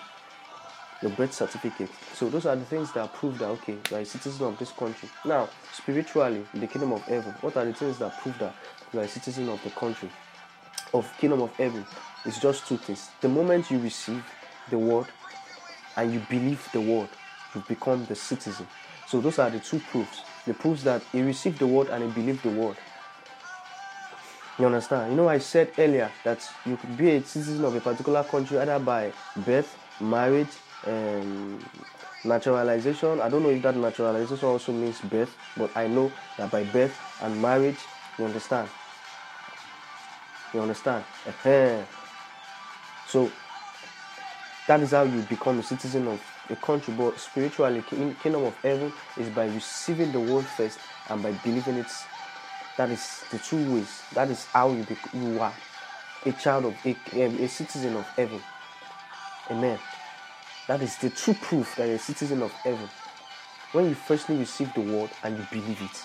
Your 1.02 1.12
birth 1.12 1.34
certificate. 1.34 1.90
So 2.14 2.28
those 2.30 2.46
are 2.46 2.56
the 2.56 2.64
things 2.64 2.92
that 2.92 3.12
prove 3.14 3.38
that 3.38 3.46
okay, 3.48 3.78
you 3.90 3.96
are 3.96 4.00
a 4.00 4.06
citizen 4.06 4.46
of 4.46 4.58
this 4.58 4.72
country. 4.72 5.08
Now, 5.25 5.48
spiritually, 5.72 6.44
in 6.54 6.60
the 6.60 6.66
kingdom 6.66 6.92
of 6.92 7.02
heaven, 7.02 7.34
what 7.42 7.56
are 7.56 7.64
the 7.66 7.75
things 7.75 7.98
that 7.98 8.18
prove 8.20 8.38
that 8.38 8.54
you 8.92 9.00
are 9.00 9.04
a 9.04 9.08
citizen 9.08 9.48
of 9.50 9.62
the 9.62 9.70
country? 9.70 10.10
of 10.94 11.12
kingdom 11.18 11.42
of 11.42 11.54
heaven 11.56 11.84
It's 12.25 12.40
just 12.40 12.66
two 12.66 12.76
things. 12.78 13.10
The 13.20 13.28
moment 13.28 13.70
you 13.70 13.78
receive 13.80 14.25
the 14.70 14.78
word 14.78 15.06
and 15.96 16.12
you 16.12 16.20
believe 16.28 16.68
the 16.72 16.80
word, 16.80 17.08
you 17.54 17.62
become 17.68 18.04
the 18.06 18.16
citizen. 18.16 18.66
So 19.08 19.20
those 19.20 19.38
are 19.38 19.50
the 19.50 19.60
two 19.60 19.80
proofs. 19.80 20.22
The 20.46 20.54
proofs 20.54 20.82
that 20.84 21.02
he 21.12 21.22
received 21.22 21.58
the 21.60 21.66
word 21.66 21.88
and 21.88 22.04
he 22.04 22.10
believed 22.10 22.42
the 22.42 22.50
word. 22.50 22.76
You 24.58 24.66
understand? 24.66 25.10
You 25.10 25.16
know, 25.16 25.28
I 25.28 25.38
said 25.38 25.72
earlier 25.76 26.10
that 26.25 26.48
you 26.64 26.76
could 26.78 26.96
be 26.96 27.10
a 27.10 27.22
citizen 27.22 27.64
of 27.64 27.75
a 27.75 27.80
particular 27.80 28.25
country 28.25 28.58
either 28.58 28.78
by 28.78 29.12
birth, 29.36 29.76
marriage, 30.00 30.48
um, 30.86 31.62
naturalization. 32.25 33.20
I 33.20 33.28
don't 33.28 33.42
know 33.42 33.50
if 33.50 33.62
that 33.62 33.76
naturalization 33.76 34.48
also 34.48 34.72
means 34.72 35.00
birth, 35.02 35.36
but 35.56 35.70
I 35.76 35.86
know 35.88 36.10
that 36.38 36.50
by 36.50 36.64
birth 36.64 36.98
and 37.22 37.40
marriage, 37.40 37.76
you 38.18 38.25
understand. 38.25 38.68
You 40.54 40.60
understand? 40.60 41.04
So 43.08 43.30
that 44.66 44.80
is 44.80 44.92
how 44.92 45.02
you 45.02 45.20
become 45.22 45.58
a 45.58 45.62
citizen 45.62 46.08
of 46.08 46.20
a 46.48 46.56
country. 46.56 46.94
But 46.96 47.18
spiritually, 47.18 47.84
in 47.92 48.14
kingdom 48.14 48.44
of 48.44 48.54
heaven 48.56 48.92
is 49.18 49.28
by 49.28 49.46
receiving 49.46 50.12
the 50.12 50.20
word 50.20 50.46
first 50.46 50.78
and 51.10 51.22
by 51.22 51.32
believing 51.32 51.76
it. 51.76 51.86
That 52.76 52.90
is 52.90 53.25
the 53.30 53.38
two 53.38 53.75
ways. 53.75 54.02
That 54.14 54.30
is 54.30 54.45
how 54.47 54.71
you 54.71 54.87
you 55.14 55.40
are 55.40 55.54
a 56.26 56.33
child 56.33 56.66
of 56.66 56.75
a, 56.85 56.90
um, 57.25 57.38
a 57.38 57.49
citizen 57.49 57.97
of 57.97 58.04
heaven. 58.09 58.40
Amen. 59.50 59.78
That 60.66 60.83
is 60.83 60.97
the 60.99 61.11
true 61.11 61.35
proof 61.35 61.76
that 61.76 61.87
you're 61.87 61.97
a 61.97 61.99
citizen 61.99 62.42
of 62.42 62.50
heaven. 62.52 62.88
When 63.73 63.88
you 63.88 63.95
firstly 63.95 64.37
receive 64.37 64.73
the 64.75 64.80
word 64.80 65.11
and 65.23 65.38
you 65.38 65.47
believe 65.50 65.80
it. 65.80 66.04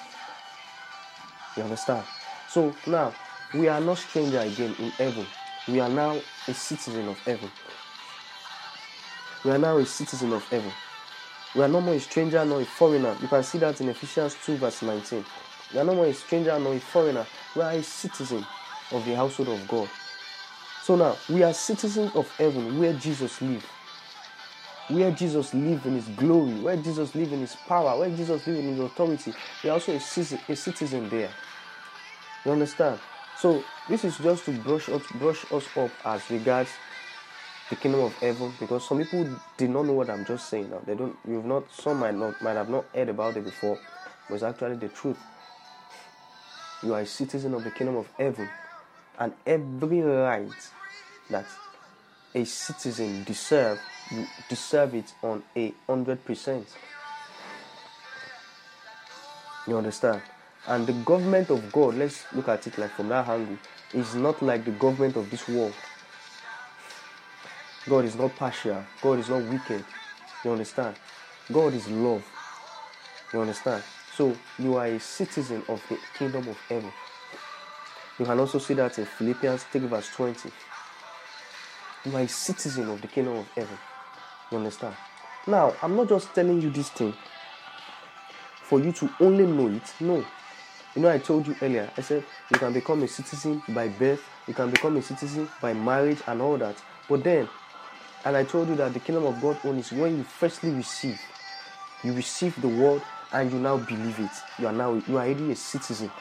You 1.58 1.64
understand? 1.64 2.06
So 2.48 2.74
now 2.86 3.14
we 3.54 3.68
are 3.68 3.82
not 3.82 3.98
stranger 3.98 4.40
again 4.40 4.76
in 4.78 4.92
heaven. 4.92 5.26
we 5.68 5.80
are 5.80 5.90
now 5.90 6.20
a 6.48 6.54
citizen 6.54 7.08
of 7.08 7.18
heaven. 7.20 7.50
We 9.44 9.52
are 9.52 9.58
now 9.58 9.78
a 9.78 9.86
citizen 9.86 10.34
of 10.34 10.44
heaven. 10.50 10.72
We 11.56 11.64
are 11.64 11.68
no 11.68 11.82
more 11.82 11.96
a 11.96 12.00
stranger 12.00 12.46
nor 12.46 12.62
a 12.62 12.66
foreigner. 12.66 13.18
You 13.22 13.28
can 13.28 13.44
see 13.44 13.58
that 13.58 13.82
in 13.82 13.90
Ephesians 13.90 14.38
2, 14.46 14.58
verse 14.58 14.82
19. 14.84 15.26
We 15.74 15.80
are 15.80 15.84
no 15.84 15.96
more 15.96 16.06
a 16.06 16.14
stranger 16.14 16.58
nor 16.60 16.74
a 16.74 16.80
foreigner. 16.80 17.26
We 17.56 17.62
are 17.62 17.72
a 17.72 17.84
citizen 17.84 18.46
of 18.92 19.06
the 19.06 19.16
household 19.16 19.50
of 19.50 19.68
God. 19.68 19.90
So 20.84 20.96
now, 20.96 21.16
we 21.30 21.44
are 21.44 21.54
citizens 21.54 22.12
of 22.16 22.30
heaven 22.38 22.80
where 22.80 22.94
Jesus 22.94 23.42
lives. 23.42 23.66
Where 24.90 25.12
Jesus 25.12 25.54
lives 25.54 25.86
in 25.86 25.96
his 25.96 26.08
glory, 26.10 26.54
where 26.60 26.76
Jesus 26.76 27.16
lives 27.16 27.32
in 27.32 27.40
his 27.40 27.56
power, 27.56 27.98
where 27.98 28.10
Jesus 28.10 28.46
lives 28.46 28.60
in 28.60 28.68
his 28.76 28.80
authority. 28.80 29.34
We 29.64 29.70
are 29.70 29.74
also 29.74 29.94
a 29.96 30.00
citizen, 30.00 30.40
a 30.50 30.56
citizen 30.56 31.10
there. 31.10 31.30
You 32.44 32.52
understand? 32.52 33.00
So 33.38 33.64
this 33.88 34.04
is 34.04 34.18
just 34.18 34.46
to 34.46 34.52
brush 34.52 34.90
us, 34.90 35.04
brush 35.16 35.50
us 35.52 35.66
up 35.78 35.92
as 36.04 36.30
regards 36.30 36.70
the 37.70 37.76
kingdom 37.76 38.02
of 38.02 38.14
heaven 38.16 38.54
because 38.60 38.88
some 38.88 38.98
people 38.98 39.28
did 39.58 39.70
not 39.70 39.86
know 39.86 39.94
what 39.94 40.10
I'm 40.10 40.26
just 40.26 40.50
saying 40.50 40.70
now. 40.70 40.82
They 40.86 40.96
don't 40.96 41.16
you've 41.28 41.46
not 41.46 41.72
some 41.72 42.00
might 42.00 42.16
not 42.16 42.42
might 42.42 42.56
have 42.56 42.70
not 42.70 42.86
heard 42.94 43.10
about 43.10 43.38
it 43.38 43.46
before, 43.46 43.80
but 44.28 44.36
it's 44.36 44.44
actually 44.44 44.76
the 44.76 44.90
truth. 44.90 45.18
You 46.84 46.94
are 46.94 47.02
a 47.02 47.06
citizen 47.06 47.54
of 47.54 47.64
the 47.64 47.72
kingdom 47.72 47.96
of 47.96 48.08
heaven, 48.18 48.50
and 49.20 49.34
every 49.46 50.02
right 50.02 50.50
that 51.30 51.46
a 52.34 52.44
citizen 52.46 53.24
deserve 53.24 53.80
you 54.12 54.28
deserve 54.50 54.94
it 54.96 55.14
on 55.24 55.42
a 55.56 55.74
hundred 55.88 56.24
percent. 56.26 56.68
You 59.68 59.78
understand? 59.78 60.22
And 60.68 60.86
the 60.86 60.94
government 60.94 61.50
of 61.50 61.72
God, 61.72 61.96
let's 61.96 62.26
look 62.34 62.48
at 62.50 62.68
it 62.68 62.78
like 62.78 62.92
from 62.92 63.10
that 63.10 63.28
angle, 63.28 63.58
is 63.94 64.16
not 64.16 64.42
like 64.42 64.66
the 64.66 64.72
government 64.72 65.16
of 65.16 65.30
this 65.30 65.48
world. 65.48 65.74
God 67.88 68.06
is 68.06 68.16
not 68.16 68.36
partial. 68.36 68.84
God 69.02 69.20
is 69.20 69.30
not 69.30 69.44
wicked. 69.44 69.84
You 70.44 70.52
understand? 70.52 70.96
God 71.52 71.74
is 71.74 71.88
love. 71.90 72.24
You 73.34 73.42
understand? 73.42 73.84
So 74.22 74.38
you 74.60 74.76
are 74.76 74.86
a 74.86 75.00
citizen 75.00 75.64
of 75.68 75.82
the 75.90 75.98
kingdom 76.16 76.48
of 76.48 76.56
heaven. 76.70 76.94
You 78.20 78.26
can 78.26 78.40
also 78.40 78.60
see 78.60 78.76
that 78.76 79.00
in 79.00 79.06
Philippians 79.06 79.64
3 79.64 79.88
verse 79.88 80.12
20. 80.12 80.52
You 82.06 82.16
are 82.16 82.22
a 82.22 82.28
citizen 82.28 82.88
of 82.90 83.02
the 83.02 83.08
kingdom 83.08 83.38
of 83.38 83.48
heaven. 83.56 83.76
You 84.52 84.60
understand? 84.60 84.94
Now, 85.48 85.74
I'm 85.82 85.96
not 85.96 86.08
just 86.08 86.36
telling 86.36 86.62
you 86.62 86.70
this 86.70 86.90
thing 86.90 87.16
for 88.62 88.80
you 88.80 88.92
to 88.92 89.10
only 89.22 89.48
know 89.48 89.70
it. 89.70 89.92
No. 90.00 90.24
You 90.96 91.02
know, 91.02 91.10
I 91.10 91.18
told 91.18 91.48
you 91.48 91.56
earlier, 91.60 91.90
I 91.98 92.02
said 92.02 92.24
you 92.52 92.60
can 92.60 92.74
become 92.74 93.02
a 93.02 93.08
citizen 93.08 93.64
by 93.70 93.88
birth, 93.88 94.22
you 94.48 94.54
can 94.54 94.70
become 94.70 94.98
a 94.98 95.02
citizen 95.02 95.50
by 95.60 95.74
marriage 95.74 96.22
and 96.28 96.44
all 96.44 96.60
that. 96.60 96.76
But 97.10 97.24
then, 97.24 97.50
and 98.24 98.38
I 98.38 98.44
told 98.44 98.70
you 98.70 98.76
that 98.76 98.94
the 98.94 99.00
kingdom 99.00 99.26
of 99.26 99.42
God 99.42 99.58
only 99.64 99.80
is 99.80 99.92
when 99.92 100.20
you 100.20 100.24
firstly 100.26 100.70
receive. 100.70 101.20
You 102.04 102.14
receive 102.14 102.62
the 102.62 102.68
word 102.68 103.02
and 103.34 103.52
you 103.52 103.60
now 103.60 103.78
believe 103.78 104.20
it. 104.20 104.32
You 104.60 104.68
are 104.68 104.74
now 104.74 104.94
you 104.94 105.18
are 105.18 105.26
already 105.26 105.52
a 105.52 105.56
citizen. 105.56 106.12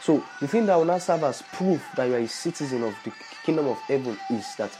So 0.00 0.22
the 0.40 0.48
thing 0.48 0.66
that 0.66 0.76
will 0.76 0.84
now 0.84 0.98
serve 0.98 1.24
as 1.24 1.42
proof 1.42 1.82
that 1.96 2.06
you 2.06 2.14
are 2.14 2.18
a 2.18 2.28
citizen 2.28 2.82
of 2.82 2.94
the 3.04 3.12
kingdom 3.44 3.68
of 3.68 3.78
heaven 3.80 4.18
is 4.30 4.56
that 4.56 4.76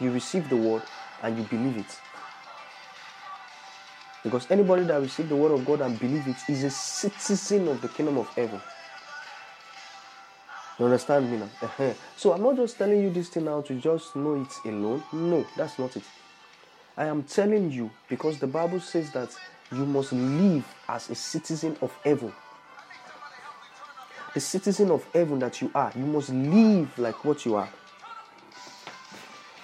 you 0.00 0.10
receive 0.10 0.48
the 0.48 0.56
word 0.56 0.82
and 1.22 1.38
you 1.38 1.44
believe 1.44 1.78
it. 1.78 1.98
Because 4.22 4.50
anybody 4.50 4.84
that 4.84 5.00
receives 5.00 5.28
the 5.28 5.36
word 5.36 5.52
of 5.52 5.64
God 5.64 5.80
and 5.80 5.98
believe 5.98 6.26
it 6.26 6.36
is 6.48 6.64
a 6.64 6.70
citizen 6.70 7.68
of 7.68 7.80
the 7.80 7.88
kingdom 7.88 8.18
of 8.18 8.28
heaven. 8.28 8.60
You 10.78 10.84
understand 10.84 11.30
me 11.30 11.38
now? 11.38 11.48
Uh-huh. 11.62 11.92
So 12.16 12.32
I'm 12.32 12.42
not 12.42 12.56
just 12.56 12.76
telling 12.76 13.00
you 13.00 13.10
this 13.10 13.28
thing 13.28 13.44
now 13.46 13.62
to 13.62 13.74
just 13.76 14.14
know 14.14 14.34
it 14.34 14.68
alone. 14.68 15.02
No, 15.12 15.46
that's 15.56 15.78
not 15.78 15.96
it. 15.96 16.02
I 16.96 17.06
am 17.06 17.22
telling 17.22 17.70
you 17.70 17.90
because 18.08 18.38
the 18.38 18.46
Bible 18.46 18.80
says 18.80 19.10
that 19.12 19.34
you 19.72 19.84
must 19.86 20.12
live 20.12 20.64
as 20.88 21.10
a 21.10 21.14
citizen 21.14 21.76
of 21.80 21.92
heaven. 22.04 22.32
The 24.34 24.40
citizen 24.40 24.90
of 24.90 25.06
heaven 25.12 25.38
that 25.38 25.60
you 25.62 25.70
are, 25.74 25.92
you 25.96 26.04
must 26.04 26.30
live 26.30 26.98
like 26.98 27.24
what 27.24 27.44
you 27.44 27.56
are. 27.56 27.68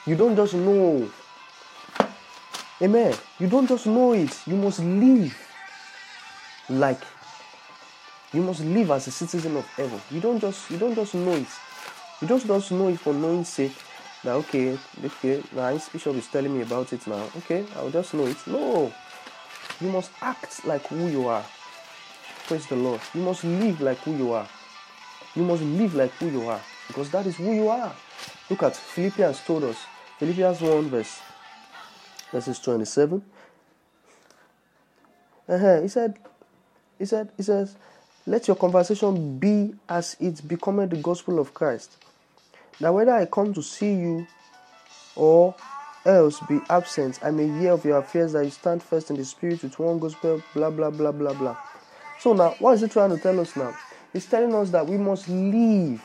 You 0.07 0.17
don't 0.17 0.35
just 0.35 0.55
know. 0.55 1.11
Amen. 2.81 3.15
You 3.39 3.47
don't 3.47 3.69
just 3.69 3.87
know 3.87 4.13
it. 4.13 4.37
You 4.47 4.57
must 4.57 4.81
live 4.81 5.37
like 6.69 7.01
you 8.33 8.43
must 8.43 8.65
live 8.65 8.91
as 8.91 9.07
a 9.07 9.11
citizen 9.11 9.57
of 9.57 9.67
heaven. 9.77 10.01
You 10.11 10.21
don't 10.21 10.41
just 10.41 10.71
you 10.71 10.79
don't 10.79 10.95
just 10.95 11.15
know 11.15 11.33
it. 11.33 11.47
You 12.21 12.29
just 12.29 12.47
don't 12.47 12.71
know 12.73 12.89
it 12.89 12.99
for 12.99 13.13
knowing 13.13 13.45
sake. 13.45 13.77
That 14.25 14.35
okay, 14.37 14.79
okay, 15.05 15.43
nice. 15.55 15.89
Bishop 15.89 16.17
is 16.17 16.29
telling 16.29 16.57
me 16.57 16.63
about 16.63 16.93
it 16.93 17.07
now. 17.07 17.29
Okay, 17.39 17.67
I'll 17.77 17.91
just 17.91 18.15
know 18.15 18.27
it. 18.27 18.37
No, 18.47 18.93
you 19.83 19.91
must 19.91 20.13
act 20.21 20.65
like 20.65 20.87
who 20.87 21.09
you 21.09 21.29
are. 21.29 21.45
Praise 22.47 22.67
the 22.67 22.77
Lord. 22.77 23.01
You 23.15 23.23
must 23.23 23.45
live 23.45 23.81
like 23.81 23.99
who 23.99 24.17
you 24.17 24.33
are. 24.33 24.49
You 25.35 25.43
must 25.45 25.63
live 25.63 25.95
like 25.95 26.13
who 26.13 26.29
you 26.31 26.47
are 26.49 26.61
because 26.87 27.11
that 27.11 27.27
is 27.27 27.37
who 27.37 27.53
you 27.53 27.69
are. 27.69 27.93
Look 28.49 28.63
at 28.63 28.77
Philippians 28.77 29.41
told 29.41 29.65
us. 29.65 29.79
Philippians 30.19 30.61
1 30.61 30.89
verse 30.91 31.21
verses 32.31 32.59
27. 32.61 33.23
Uh-huh. 35.49 35.83
He 35.83 35.89
said, 35.89 36.19
he 36.99 37.05
said, 37.05 37.31
he 37.37 37.43
says, 37.43 37.77
let 38.27 38.47
your 38.47 38.57
conversation 38.57 39.39
be 39.39 39.75
as 39.89 40.17
it 40.21 40.47
becometh 40.47 40.91
the 40.91 40.97
gospel 40.97 41.39
of 41.39 41.53
Christ. 41.53 41.97
Now, 42.81 42.93
whether 42.93 43.13
I 43.13 43.27
come 43.27 43.53
to 43.55 43.63
see 43.63 43.95
you 43.95 44.27
or 45.17 45.55
else 46.05 46.41
be 46.49 46.61
absent, 46.69 47.19
I 47.23 47.31
may 47.31 47.47
hear 47.47 47.73
of 47.73 47.85
your 47.85 47.99
affairs 47.99 48.33
that 48.33 48.45
you 48.45 48.51
stand 48.51 48.83
first 48.83 49.11
in 49.11 49.17
the 49.17 49.25
spirit 49.25 49.63
with 49.63 49.79
one 49.79 49.99
gospel, 49.99 50.43
blah, 50.55 50.71
blah, 50.71 50.91
blah, 50.91 51.13
blah, 51.13 51.33
blah. 51.33 51.57
So, 52.21 52.33
now, 52.33 52.55
what 52.59 52.75
is 52.75 52.83
he 52.83 52.89
trying 52.89 53.11
to 53.11 53.19
tell 53.19 53.39
us 53.41 53.57
now? 53.57 53.77
He's 54.13 54.27
telling 54.27 54.55
us 54.55 54.71
that 54.71 54.87
we 54.87 54.97
must 54.97 55.29
live. 55.29 56.05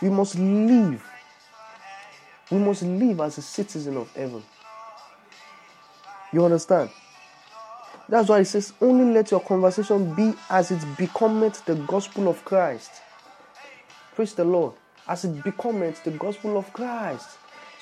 We 0.00 0.10
must 0.10 0.36
live. 0.36 1.04
We 2.50 2.58
must 2.58 2.82
live 2.82 3.20
as 3.20 3.38
a 3.38 3.42
citizen 3.42 3.96
of 3.96 4.10
heaven. 4.14 4.42
You 6.32 6.44
understand? 6.44 6.90
That's 8.08 8.28
why 8.28 8.40
he 8.40 8.44
says, 8.44 8.72
only 8.80 9.12
let 9.12 9.30
your 9.30 9.40
conversation 9.40 10.14
be 10.14 10.34
as 10.50 10.70
it 10.70 10.80
becometh 10.98 11.64
the 11.64 11.74
gospel 11.74 12.28
of 12.28 12.44
Christ. 12.44 12.90
Praise 14.14 14.34
the 14.34 14.44
Lord. 14.44 14.74
As 15.06 15.24
it 15.24 15.42
becometh 15.42 16.02
the 16.04 16.10
gospel 16.10 16.56
of 16.56 16.72
Christ. 16.72 17.28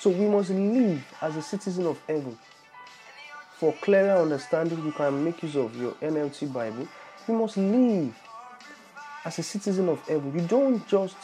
So 0.01 0.09
we 0.09 0.25
must 0.25 0.49
live 0.49 1.05
as 1.21 1.35
a 1.35 1.43
citizen 1.43 1.85
of 1.85 2.01
heaven. 2.07 2.35
For 3.59 3.71
clearer 3.81 4.19
understanding, 4.19 4.83
you 4.83 4.91
can 4.91 5.23
make 5.23 5.43
use 5.43 5.55
of 5.55 5.79
your 5.79 5.91
NLT 6.01 6.51
Bible. 6.51 6.87
You 7.27 7.35
must 7.35 7.55
live 7.55 8.11
as 9.23 9.37
a 9.37 9.43
citizen 9.43 9.89
of 9.89 9.99
heaven. 10.07 10.33
You 10.33 10.47
don't 10.47 10.87
just, 10.87 11.17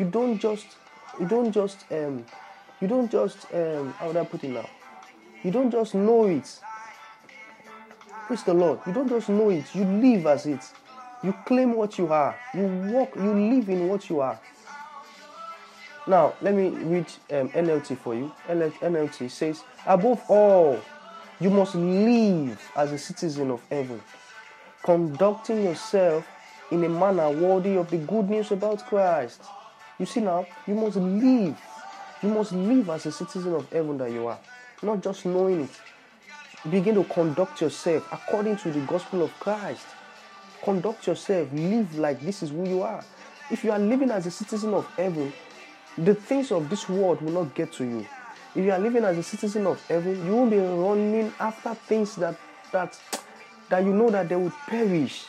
you 0.00 0.06
don't 0.06 0.40
just, 0.40 0.66
you 1.20 1.28
don't 1.28 1.52
just, 1.52 1.84
um, 1.92 2.26
you 2.80 2.88
don't 2.88 3.08
just, 3.08 3.46
um, 3.54 3.92
how 3.92 4.08
would 4.08 4.16
I 4.16 4.24
put 4.24 4.42
it 4.42 4.48
now? 4.50 4.68
You 5.44 5.52
don't 5.52 5.70
just 5.70 5.94
know 5.94 6.26
it. 6.26 6.58
Praise 8.26 8.42
the 8.42 8.54
Lord. 8.54 8.80
You 8.84 8.94
don't 8.94 9.08
just 9.08 9.28
know 9.28 9.50
it, 9.50 9.72
you 9.76 9.84
live 9.84 10.26
as 10.26 10.46
it. 10.46 10.72
You 11.22 11.32
claim 11.46 11.74
what 11.74 11.98
you 11.98 12.12
are. 12.12 12.34
You 12.52 12.66
walk, 12.92 13.14
you 13.14 13.32
live 13.32 13.68
in 13.68 13.86
what 13.86 14.10
you 14.10 14.18
are. 14.18 14.40
Now, 16.06 16.34
let 16.42 16.54
me 16.54 16.68
read 16.68 17.06
um, 17.32 17.48
NLT 17.50 17.96
for 17.98 18.14
you. 18.14 18.30
NLT 18.48 19.30
says, 19.30 19.62
Above 19.86 20.22
all, 20.28 20.78
you 21.40 21.48
must 21.48 21.74
live 21.74 22.60
as 22.76 22.92
a 22.92 22.98
citizen 22.98 23.50
of 23.50 23.62
heaven, 23.70 24.02
conducting 24.82 25.64
yourself 25.64 26.26
in 26.70 26.84
a 26.84 26.88
manner 26.88 27.30
worthy 27.30 27.76
of 27.76 27.90
the 27.90 27.96
good 27.96 28.28
news 28.28 28.50
about 28.52 28.86
Christ. 28.86 29.42
You 29.98 30.04
see 30.04 30.20
now, 30.20 30.46
you 30.66 30.74
must 30.74 30.96
live. 30.96 31.58
You 32.22 32.28
must 32.28 32.52
live 32.52 32.90
as 32.90 33.06
a 33.06 33.12
citizen 33.12 33.54
of 33.54 33.70
heaven 33.72 33.96
that 33.98 34.10
you 34.10 34.26
are, 34.26 34.38
not 34.82 35.02
just 35.02 35.24
knowing 35.24 35.62
it. 35.62 36.70
Begin 36.70 36.94
to 36.96 37.04
conduct 37.04 37.60
yourself 37.60 38.06
according 38.12 38.56
to 38.58 38.70
the 38.70 38.80
gospel 38.80 39.22
of 39.22 39.30
Christ. 39.40 39.86
Conduct 40.62 41.06
yourself, 41.06 41.52
live 41.52 41.96
like 41.98 42.20
this 42.20 42.42
is 42.42 42.50
who 42.50 42.68
you 42.68 42.82
are. 42.82 43.04
If 43.50 43.64
you 43.64 43.72
are 43.72 43.78
living 43.78 44.10
as 44.10 44.26
a 44.26 44.30
citizen 44.30 44.72
of 44.72 44.86
heaven, 44.96 45.32
the 45.98 46.14
things 46.14 46.50
of 46.50 46.68
this 46.68 46.88
world 46.88 47.20
will 47.22 47.32
not 47.44 47.54
get 47.54 47.72
to 47.74 47.84
you. 47.84 48.06
If 48.54 48.64
you 48.64 48.72
are 48.72 48.78
living 48.78 49.04
as 49.04 49.18
a 49.18 49.22
citizen 49.22 49.66
of 49.66 49.84
heaven, 49.86 50.24
you 50.24 50.34
won't 50.34 50.50
be 50.50 50.58
running 50.58 51.32
after 51.40 51.74
things 51.74 52.16
that 52.16 52.36
that 52.72 52.98
that 53.68 53.84
you 53.84 53.92
know 53.92 54.10
that 54.10 54.28
they 54.28 54.36
would 54.36 54.52
perish, 54.68 55.24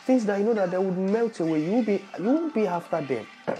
things 0.00 0.24
that 0.26 0.38
you 0.38 0.44
know 0.44 0.54
that 0.54 0.70
they 0.70 0.78
would 0.78 0.96
melt 0.96 1.40
away. 1.40 1.64
You 1.64 1.72
will 1.72 1.84
be 1.84 2.04
you 2.18 2.24
won't 2.24 2.54
be 2.54 2.66
after 2.66 3.00
them. 3.00 3.26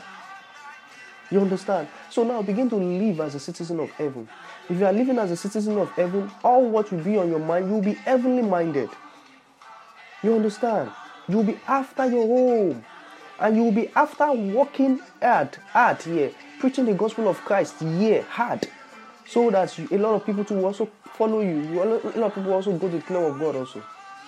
You 1.31 1.41
understand? 1.41 1.89
So 2.09 2.25
now 2.25 2.41
begin 2.41 2.71
to 2.71 2.77
live 2.77 3.21
as 3.21 3.35
a 3.35 3.39
citizen 3.39 3.81
of 3.81 3.91
heaven. 3.91 4.27
If 4.67 4.79
you 4.79 4.87
are 4.87 4.93
living 4.95 5.19
as 5.19 5.31
a 5.31 5.37
citizen 5.37 5.77
of 5.77 5.91
heaven, 5.91 6.31
all 6.43 6.71
what 6.71 6.91
will 6.91 7.03
be 7.03 7.19
on 7.19 7.29
your 7.29 7.39
mind, 7.39 7.69
you'll 7.69 7.83
be 7.83 7.93
heavenly 7.93 8.41
minded. 8.43 8.89
You 10.23 10.35
understand? 10.35 10.91
You'll 11.29 11.45
be 11.45 11.59
after 11.69 12.07
your 12.07 12.27
home. 12.27 12.83
And 13.41 13.57
you'll 13.57 13.73
be 13.73 13.89
after 13.95 14.33
working 14.33 15.01
hard, 15.21 15.57
hard 15.73 16.03
here 16.03 16.33
preaching 16.59 16.87
the 16.87 16.95
gospel 16.95 17.29
of 17.29 17.39
Christ 17.45 17.77
yeah 17.83 18.23
hard, 18.23 18.69
so 19.27 19.51
that 19.51 19.77
you, 19.79 19.89
a 19.93 19.99
lot 19.99 20.15
of 20.15 20.27
people 20.27 20.45
to 20.47 20.65
also 20.65 20.91
follow 21.15 21.41
you. 21.41 21.61
you. 21.61 21.83
A 21.83 22.19
lot 22.19 22.29
of 22.29 22.35
people 22.35 22.53
also 22.53 22.77
go 22.77 22.89
to 22.89 22.97
the 22.97 23.03
kingdom 23.03 23.25
of 23.33 23.39
God 23.39 23.57
also. 23.57 23.83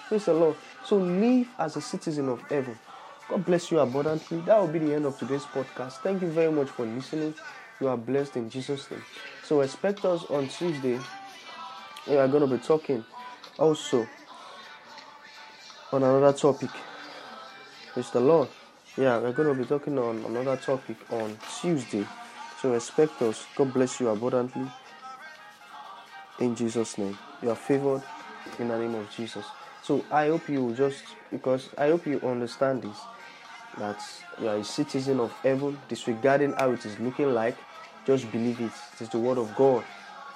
Praise 0.08 0.24
the 0.24 0.34
Lord. 0.34 0.56
So 0.84 0.96
live 0.96 1.48
as 1.58 1.76
a 1.76 1.80
citizen 1.80 2.28
of 2.28 2.40
heaven. 2.42 2.78
God 3.28 3.44
bless 3.44 3.70
you 3.70 3.78
abundantly. 3.78 4.40
That 4.40 4.58
will 4.58 4.68
be 4.68 4.80
the 4.80 4.94
end 4.94 5.06
of 5.06 5.18
today's 5.18 5.44
podcast. 5.44 5.98
Thank 6.02 6.22
you 6.22 6.28
very 6.28 6.50
much 6.50 6.68
for 6.68 6.84
listening. 6.84 7.34
You 7.80 7.88
are 7.88 7.96
blessed 7.96 8.36
in 8.36 8.50
Jesus' 8.50 8.90
name. 8.90 9.02
So 9.44 9.60
expect 9.60 10.04
us 10.04 10.24
on 10.24 10.48
Tuesday. 10.48 10.98
We 12.08 12.16
are 12.16 12.28
going 12.28 12.48
to 12.48 12.56
be 12.56 12.62
talking 12.62 13.04
also 13.58 14.06
on 15.92 16.02
another 16.02 16.36
topic. 16.36 16.70
Praise 17.92 18.10
the 18.10 18.20
Lord. 18.20 18.48
Yeah, 18.96 19.18
we're 19.18 19.32
going 19.32 19.48
to 19.48 19.54
be 19.54 19.66
talking 19.66 19.98
on 19.98 20.24
another 20.24 20.56
topic 20.56 20.96
on 21.10 21.38
Tuesday. 21.60 22.04
So 22.60 22.72
respect 22.72 23.22
us. 23.22 23.46
God 23.54 23.72
bless 23.72 24.00
you 24.00 24.08
abundantly. 24.08 24.66
In 26.40 26.56
Jesus' 26.56 26.98
name. 26.98 27.16
You 27.40 27.50
are 27.50 27.56
favored 27.56 28.02
in 28.58 28.68
the 28.68 28.78
name 28.78 28.94
of 28.96 29.08
Jesus. 29.10 29.46
So 29.82 30.04
I 30.10 30.26
hope 30.26 30.48
you 30.48 30.74
just 30.74 31.04
because 31.30 31.68
I 31.78 31.88
hope 31.88 32.06
you 32.06 32.20
understand 32.20 32.82
this 32.82 32.98
that 33.78 34.02
you 34.40 34.48
are 34.48 34.56
a 34.56 34.64
citizen 34.64 35.20
of 35.20 35.32
heaven, 35.42 35.78
disregarding 35.88 36.52
how 36.54 36.72
it 36.72 36.84
is 36.84 36.98
looking 36.98 37.32
like, 37.32 37.56
just 38.04 38.30
believe 38.32 38.60
it. 38.60 38.72
It 38.94 39.02
is 39.02 39.08
the 39.08 39.18
word 39.18 39.38
of 39.38 39.54
God. 39.54 39.84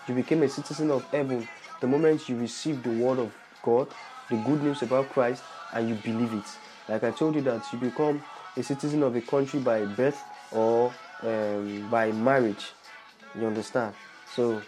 You 0.06 0.14
became 0.14 0.42
a 0.44 0.48
citizen 0.48 0.90
of 0.92 1.04
heaven 1.06 1.48
the 1.80 1.86
moment 1.86 2.28
you 2.28 2.36
receive 2.38 2.82
the 2.82 2.90
word 2.90 3.18
of 3.18 3.34
God, 3.62 3.88
the 4.30 4.36
good 4.36 4.62
news 4.62 4.82
about 4.82 5.10
Christ, 5.10 5.42
and 5.72 5.88
you 5.88 5.96
believe 5.96 6.32
it. 6.32 6.44
Like 6.88 7.02
I 7.02 7.10
told 7.10 7.34
you 7.34 7.40
that 7.42 7.64
you 7.72 7.78
become 7.78 8.22
a 8.56 8.62
citizen 8.62 9.02
of 9.02 9.16
a 9.16 9.20
country 9.20 9.60
by 9.60 9.84
birth 9.84 10.22
or 10.52 10.92
um, 11.22 11.88
by 11.90 12.12
marriage. 12.12 12.72
You 13.34 13.46
understand? 13.46 13.94
So 14.34 14.62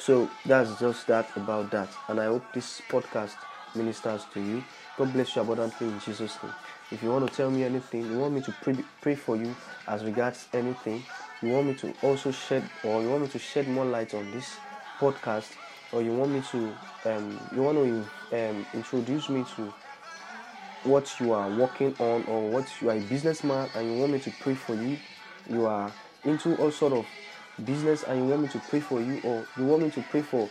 so 0.00 0.30
that's 0.46 0.78
just 0.80 1.06
that 1.08 1.28
about 1.36 1.70
that. 1.72 1.88
And 2.08 2.20
I 2.20 2.26
hope 2.26 2.44
this 2.54 2.80
podcast 2.88 3.34
ministers 3.74 4.24
to 4.34 4.40
you. 4.40 4.64
God 4.96 5.12
bless 5.12 5.36
you 5.36 5.42
abundantly 5.42 5.88
in 5.88 6.00
Jesus' 6.00 6.38
name. 6.42 6.52
If 6.90 7.02
you 7.02 7.10
want 7.10 7.28
to 7.28 7.34
tell 7.34 7.50
me 7.50 7.64
anything, 7.64 8.10
you 8.10 8.18
want 8.18 8.34
me 8.34 8.40
to 8.42 8.52
pray, 8.62 8.76
pray 9.00 9.14
for 9.14 9.36
you 9.36 9.54
as 9.86 10.04
regards 10.04 10.48
anything, 10.52 11.02
you 11.42 11.50
want 11.50 11.68
me 11.68 11.74
to 11.74 11.94
also 12.02 12.30
shed 12.30 12.68
or 12.82 13.02
you 13.02 13.10
want 13.10 13.22
me 13.22 13.28
to 13.28 13.38
shed 13.38 13.68
more 13.68 13.84
light 13.84 14.14
on 14.14 14.30
this 14.32 14.56
podcast, 14.98 15.52
or 15.92 16.02
you 16.02 16.14
want 16.14 16.30
me 16.30 16.42
to 16.50 16.72
um, 17.06 17.40
you 17.54 17.62
want 17.62 17.78
to 17.78 18.50
um, 18.50 18.66
introduce 18.74 19.28
me 19.28 19.44
to 19.56 19.72
what 20.84 21.20
you 21.20 21.32
are 21.32 21.48
working 21.48 21.94
on 21.98 22.24
or 22.24 22.50
what 22.50 22.66
you 22.80 22.90
are 22.90 22.96
a 22.96 23.00
businessman 23.00 23.68
and 23.74 23.86
you 23.86 23.98
want 23.98 24.12
me 24.12 24.18
to 24.18 24.30
pray 24.40 24.54
for 24.54 24.74
you, 24.74 24.98
you 25.50 25.66
are 25.66 25.92
into 26.24 26.54
all 26.56 26.70
sort 26.70 26.92
of 26.92 27.06
business 27.64 28.02
and 28.04 28.18
you 28.18 28.24
want 28.24 28.42
me 28.42 28.48
to 28.48 28.58
pray 28.68 28.80
for 28.80 29.00
you 29.00 29.20
or 29.24 29.44
you 29.56 29.64
want 29.64 29.82
me 29.82 29.90
to 29.90 30.02
pray 30.02 30.22
for 30.22 30.48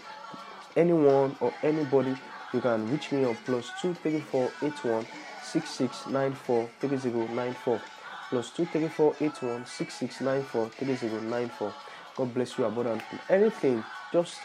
anyone 0.76 1.36
or 1.40 1.54
anybody, 1.64 2.16
you 2.54 2.62
can 2.62 2.90
reach 2.92 3.12
me 3.12 3.24
on 3.26 3.36
plus 3.46 3.72
two 3.82 3.94
three 3.96 4.20
four 4.20 4.52
eight 4.62 4.84
one 4.84 5.06
six 5.44 5.70
six 5.70 6.08
nine 6.08 6.34
four 6.34 6.70
three 6.80 6.98
zero 6.98 7.28
nine 7.28 7.54
four 7.54 7.82
plus 8.30 8.50
two 8.52 8.66
three 8.66 8.88
four 8.88 9.16
eight 9.22 9.42
one 9.42 9.66
six 9.66 9.96
six 9.96 10.22
nine 10.22 10.44
four 10.44 10.70
three 10.70 10.96
zero 10.96 11.20
nine 11.22 11.50
four. 11.50 11.74
God 12.16 12.34
bless 12.34 12.58
you 12.58 12.66
abundantly. 12.66 13.20
Anything, 13.30 13.84
just 14.12 14.36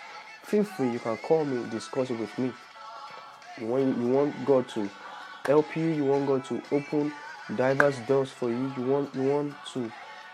feel 0.43 0.65
free. 0.65 0.93
You 0.93 0.99
can 0.99 1.17
call 1.19 1.45
me, 1.45 1.69
discuss 1.71 2.11
it 2.11 2.19
with 2.19 2.39
me. 2.39 2.53
You 3.61 3.67
want 3.67 3.99
you 3.99 4.09
want 4.09 4.45
God 4.45 4.69
to 4.71 4.89
help 5.47 5.77
you. 5.77 5.87
You 5.87 6.05
want 6.05 6.27
God 6.27 6.45
to 6.47 6.63
open 6.73 7.13
diverse 7.55 7.99
doors 8.01 8.31
for 8.31 8.51
you. 8.51 8.73
You 8.77 8.83
want 8.83 9.15
you 9.15 9.23
want 9.23 9.55
to 9.75 9.91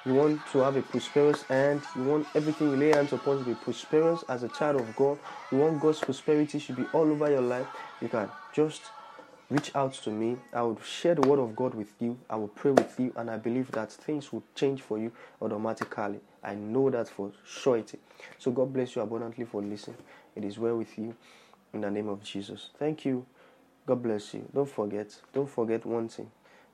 you 0.06 0.14
want 0.14 0.46
to 0.52 0.58
have 0.60 0.76
a 0.76 0.82
prosperous 0.82 1.44
end. 1.50 1.82
You 1.94 2.02
want 2.04 2.26
everything 2.34 2.70
you 2.70 2.76
lay 2.76 2.90
hands 2.90 3.12
upon 3.12 3.38
to 3.38 3.44
be 3.44 3.54
prosperous 3.54 4.24
as 4.28 4.42
a 4.42 4.48
child 4.48 4.80
of 4.80 4.96
God. 4.96 5.18
You 5.52 5.58
want 5.58 5.80
God's 5.80 6.00
prosperity 6.00 6.58
should 6.58 6.76
be 6.76 6.86
all 6.92 7.10
over 7.10 7.30
your 7.30 7.42
life. 7.42 7.66
You 8.00 8.08
can 8.08 8.30
just 8.54 8.82
reach 9.50 9.74
out 9.74 9.92
to 9.94 10.10
me. 10.10 10.36
I 10.54 10.62
will 10.62 10.80
share 10.80 11.14
the 11.14 11.28
word 11.28 11.38
of 11.40 11.54
God 11.54 11.74
with 11.74 11.92
you. 11.98 12.18
I 12.30 12.36
will 12.36 12.48
pray 12.48 12.70
with 12.70 12.98
you, 12.98 13.12
and 13.16 13.30
I 13.30 13.36
believe 13.36 13.70
that 13.72 13.92
things 13.92 14.32
will 14.32 14.44
change 14.54 14.80
for 14.80 14.98
you 14.98 15.12
automatically. 15.42 16.20
I 16.42 16.54
know 16.54 16.88
that 16.90 17.08
for 17.08 17.32
surety. 17.44 17.98
So 18.38 18.50
God 18.52 18.72
bless 18.72 18.96
you 18.96 19.02
abundantly 19.02 19.44
for 19.44 19.60
listening. 19.60 19.98
It 20.34 20.44
is 20.44 20.58
well 20.58 20.76
with 20.76 20.96
you 20.96 21.14
in 21.74 21.82
the 21.82 21.90
name 21.90 22.08
of 22.08 22.22
Jesus. 22.22 22.70
Thank 22.78 23.04
you. 23.04 23.26
God 23.86 24.02
bless 24.02 24.34
you. 24.34 24.48
Don't 24.54 24.68
forget, 24.68 25.16
don't 25.32 25.48
forget 25.48 25.84
one 25.84 26.08
thing. 26.08 26.30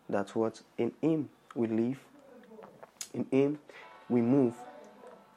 That 0.09 0.35
what 0.37 0.61
in 0.79 0.93
Him 1.01 1.29
we 1.55 1.67
live, 1.67 1.99
in 3.15 3.27
Him 3.31 3.59
we 4.09 4.21
move, 4.21 4.55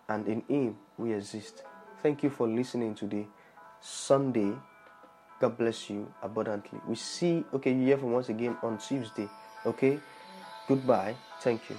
and 0.08 0.28
in 0.28 0.44
Him 0.48 0.78
we 0.98 1.14
exist. 1.14 1.64
Thank 2.04 2.24
you 2.24 2.30
for 2.30 2.48
listening 2.48 2.96
today. 2.96 3.28
Sunday. 3.82 4.54
God 5.40 5.58
bless 5.58 5.90
you 5.90 6.14
abundantly. 6.22 6.80
We 6.88 6.96
see, 6.96 7.46
okay, 7.54 7.72
you 7.72 7.86
hear 7.86 7.98
from 7.98 8.12
once 8.12 8.28
again 8.28 8.58
on 8.62 8.78
Tuesday. 8.78 9.30
Okay? 9.66 10.00
Goodbye. 10.68 11.16
Thank 11.42 11.70
you. 11.70 11.78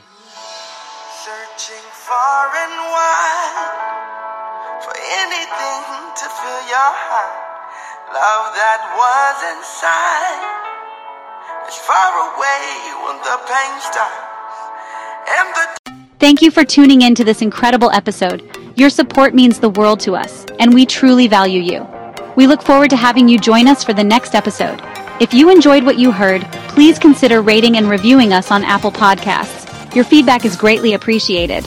Searching 1.24 1.84
far 1.92 2.48
and 2.56 2.72
wide 2.88 4.00
for 4.82 4.96
anything 4.96 5.82
to 6.16 6.24
fill 6.24 6.62
your 6.68 6.90
heart. 7.04 7.39
Love 8.12 8.50
that 8.58 8.82
was 8.98 9.38
inside 9.54 10.42
is 11.68 11.78
far 11.86 12.10
away 12.34 12.66
when 13.06 13.14
the 13.22 13.38
pain 13.46 13.78
starts. 13.78 14.18
The 15.54 15.92
Thank 16.18 16.42
you 16.42 16.50
for 16.50 16.64
tuning 16.64 17.02
in 17.02 17.14
to 17.14 17.22
this 17.22 17.40
incredible 17.40 17.88
episode. 17.92 18.42
Your 18.74 18.90
support 18.90 19.32
means 19.32 19.60
the 19.60 19.70
world 19.70 20.00
to 20.00 20.16
us, 20.16 20.44
and 20.58 20.74
we 20.74 20.86
truly 20.86 21.28
value 21.28 21.60
you. 21.60 21.86
We 22.34 22.48
look 22.48 22.62
forward 22.62 22.90
to 22.90 22.96
having 22.96 23.28
you 23.28 23.38
join 23.38 23.68
us 23.68 23.84
for 23.84 23.92
the 23.92 24.02
next 24.02 24.34
episode. 24.34 24.82
If 25.20 25.32
you 25.32 25.48
enjoyed 25.48 25.84
what 25.84 26.00
you 26.00 26.10
heard, 26.10 26.42
please 26.70 26.98
consider 26.98 27.42
rating 27.42 27.76
and 27.76 27.88
reviewing 27.88 28.32
us 28.32 28.50
on 28.50 28.64
Apple 28.64 28.90
Podcasts. 28.90 29.94
Your 29.94 30.04
feedback 30.04 30.44
is 30.44 30.56
greatly 30.56 30.94
appreciated. 30.94 31.64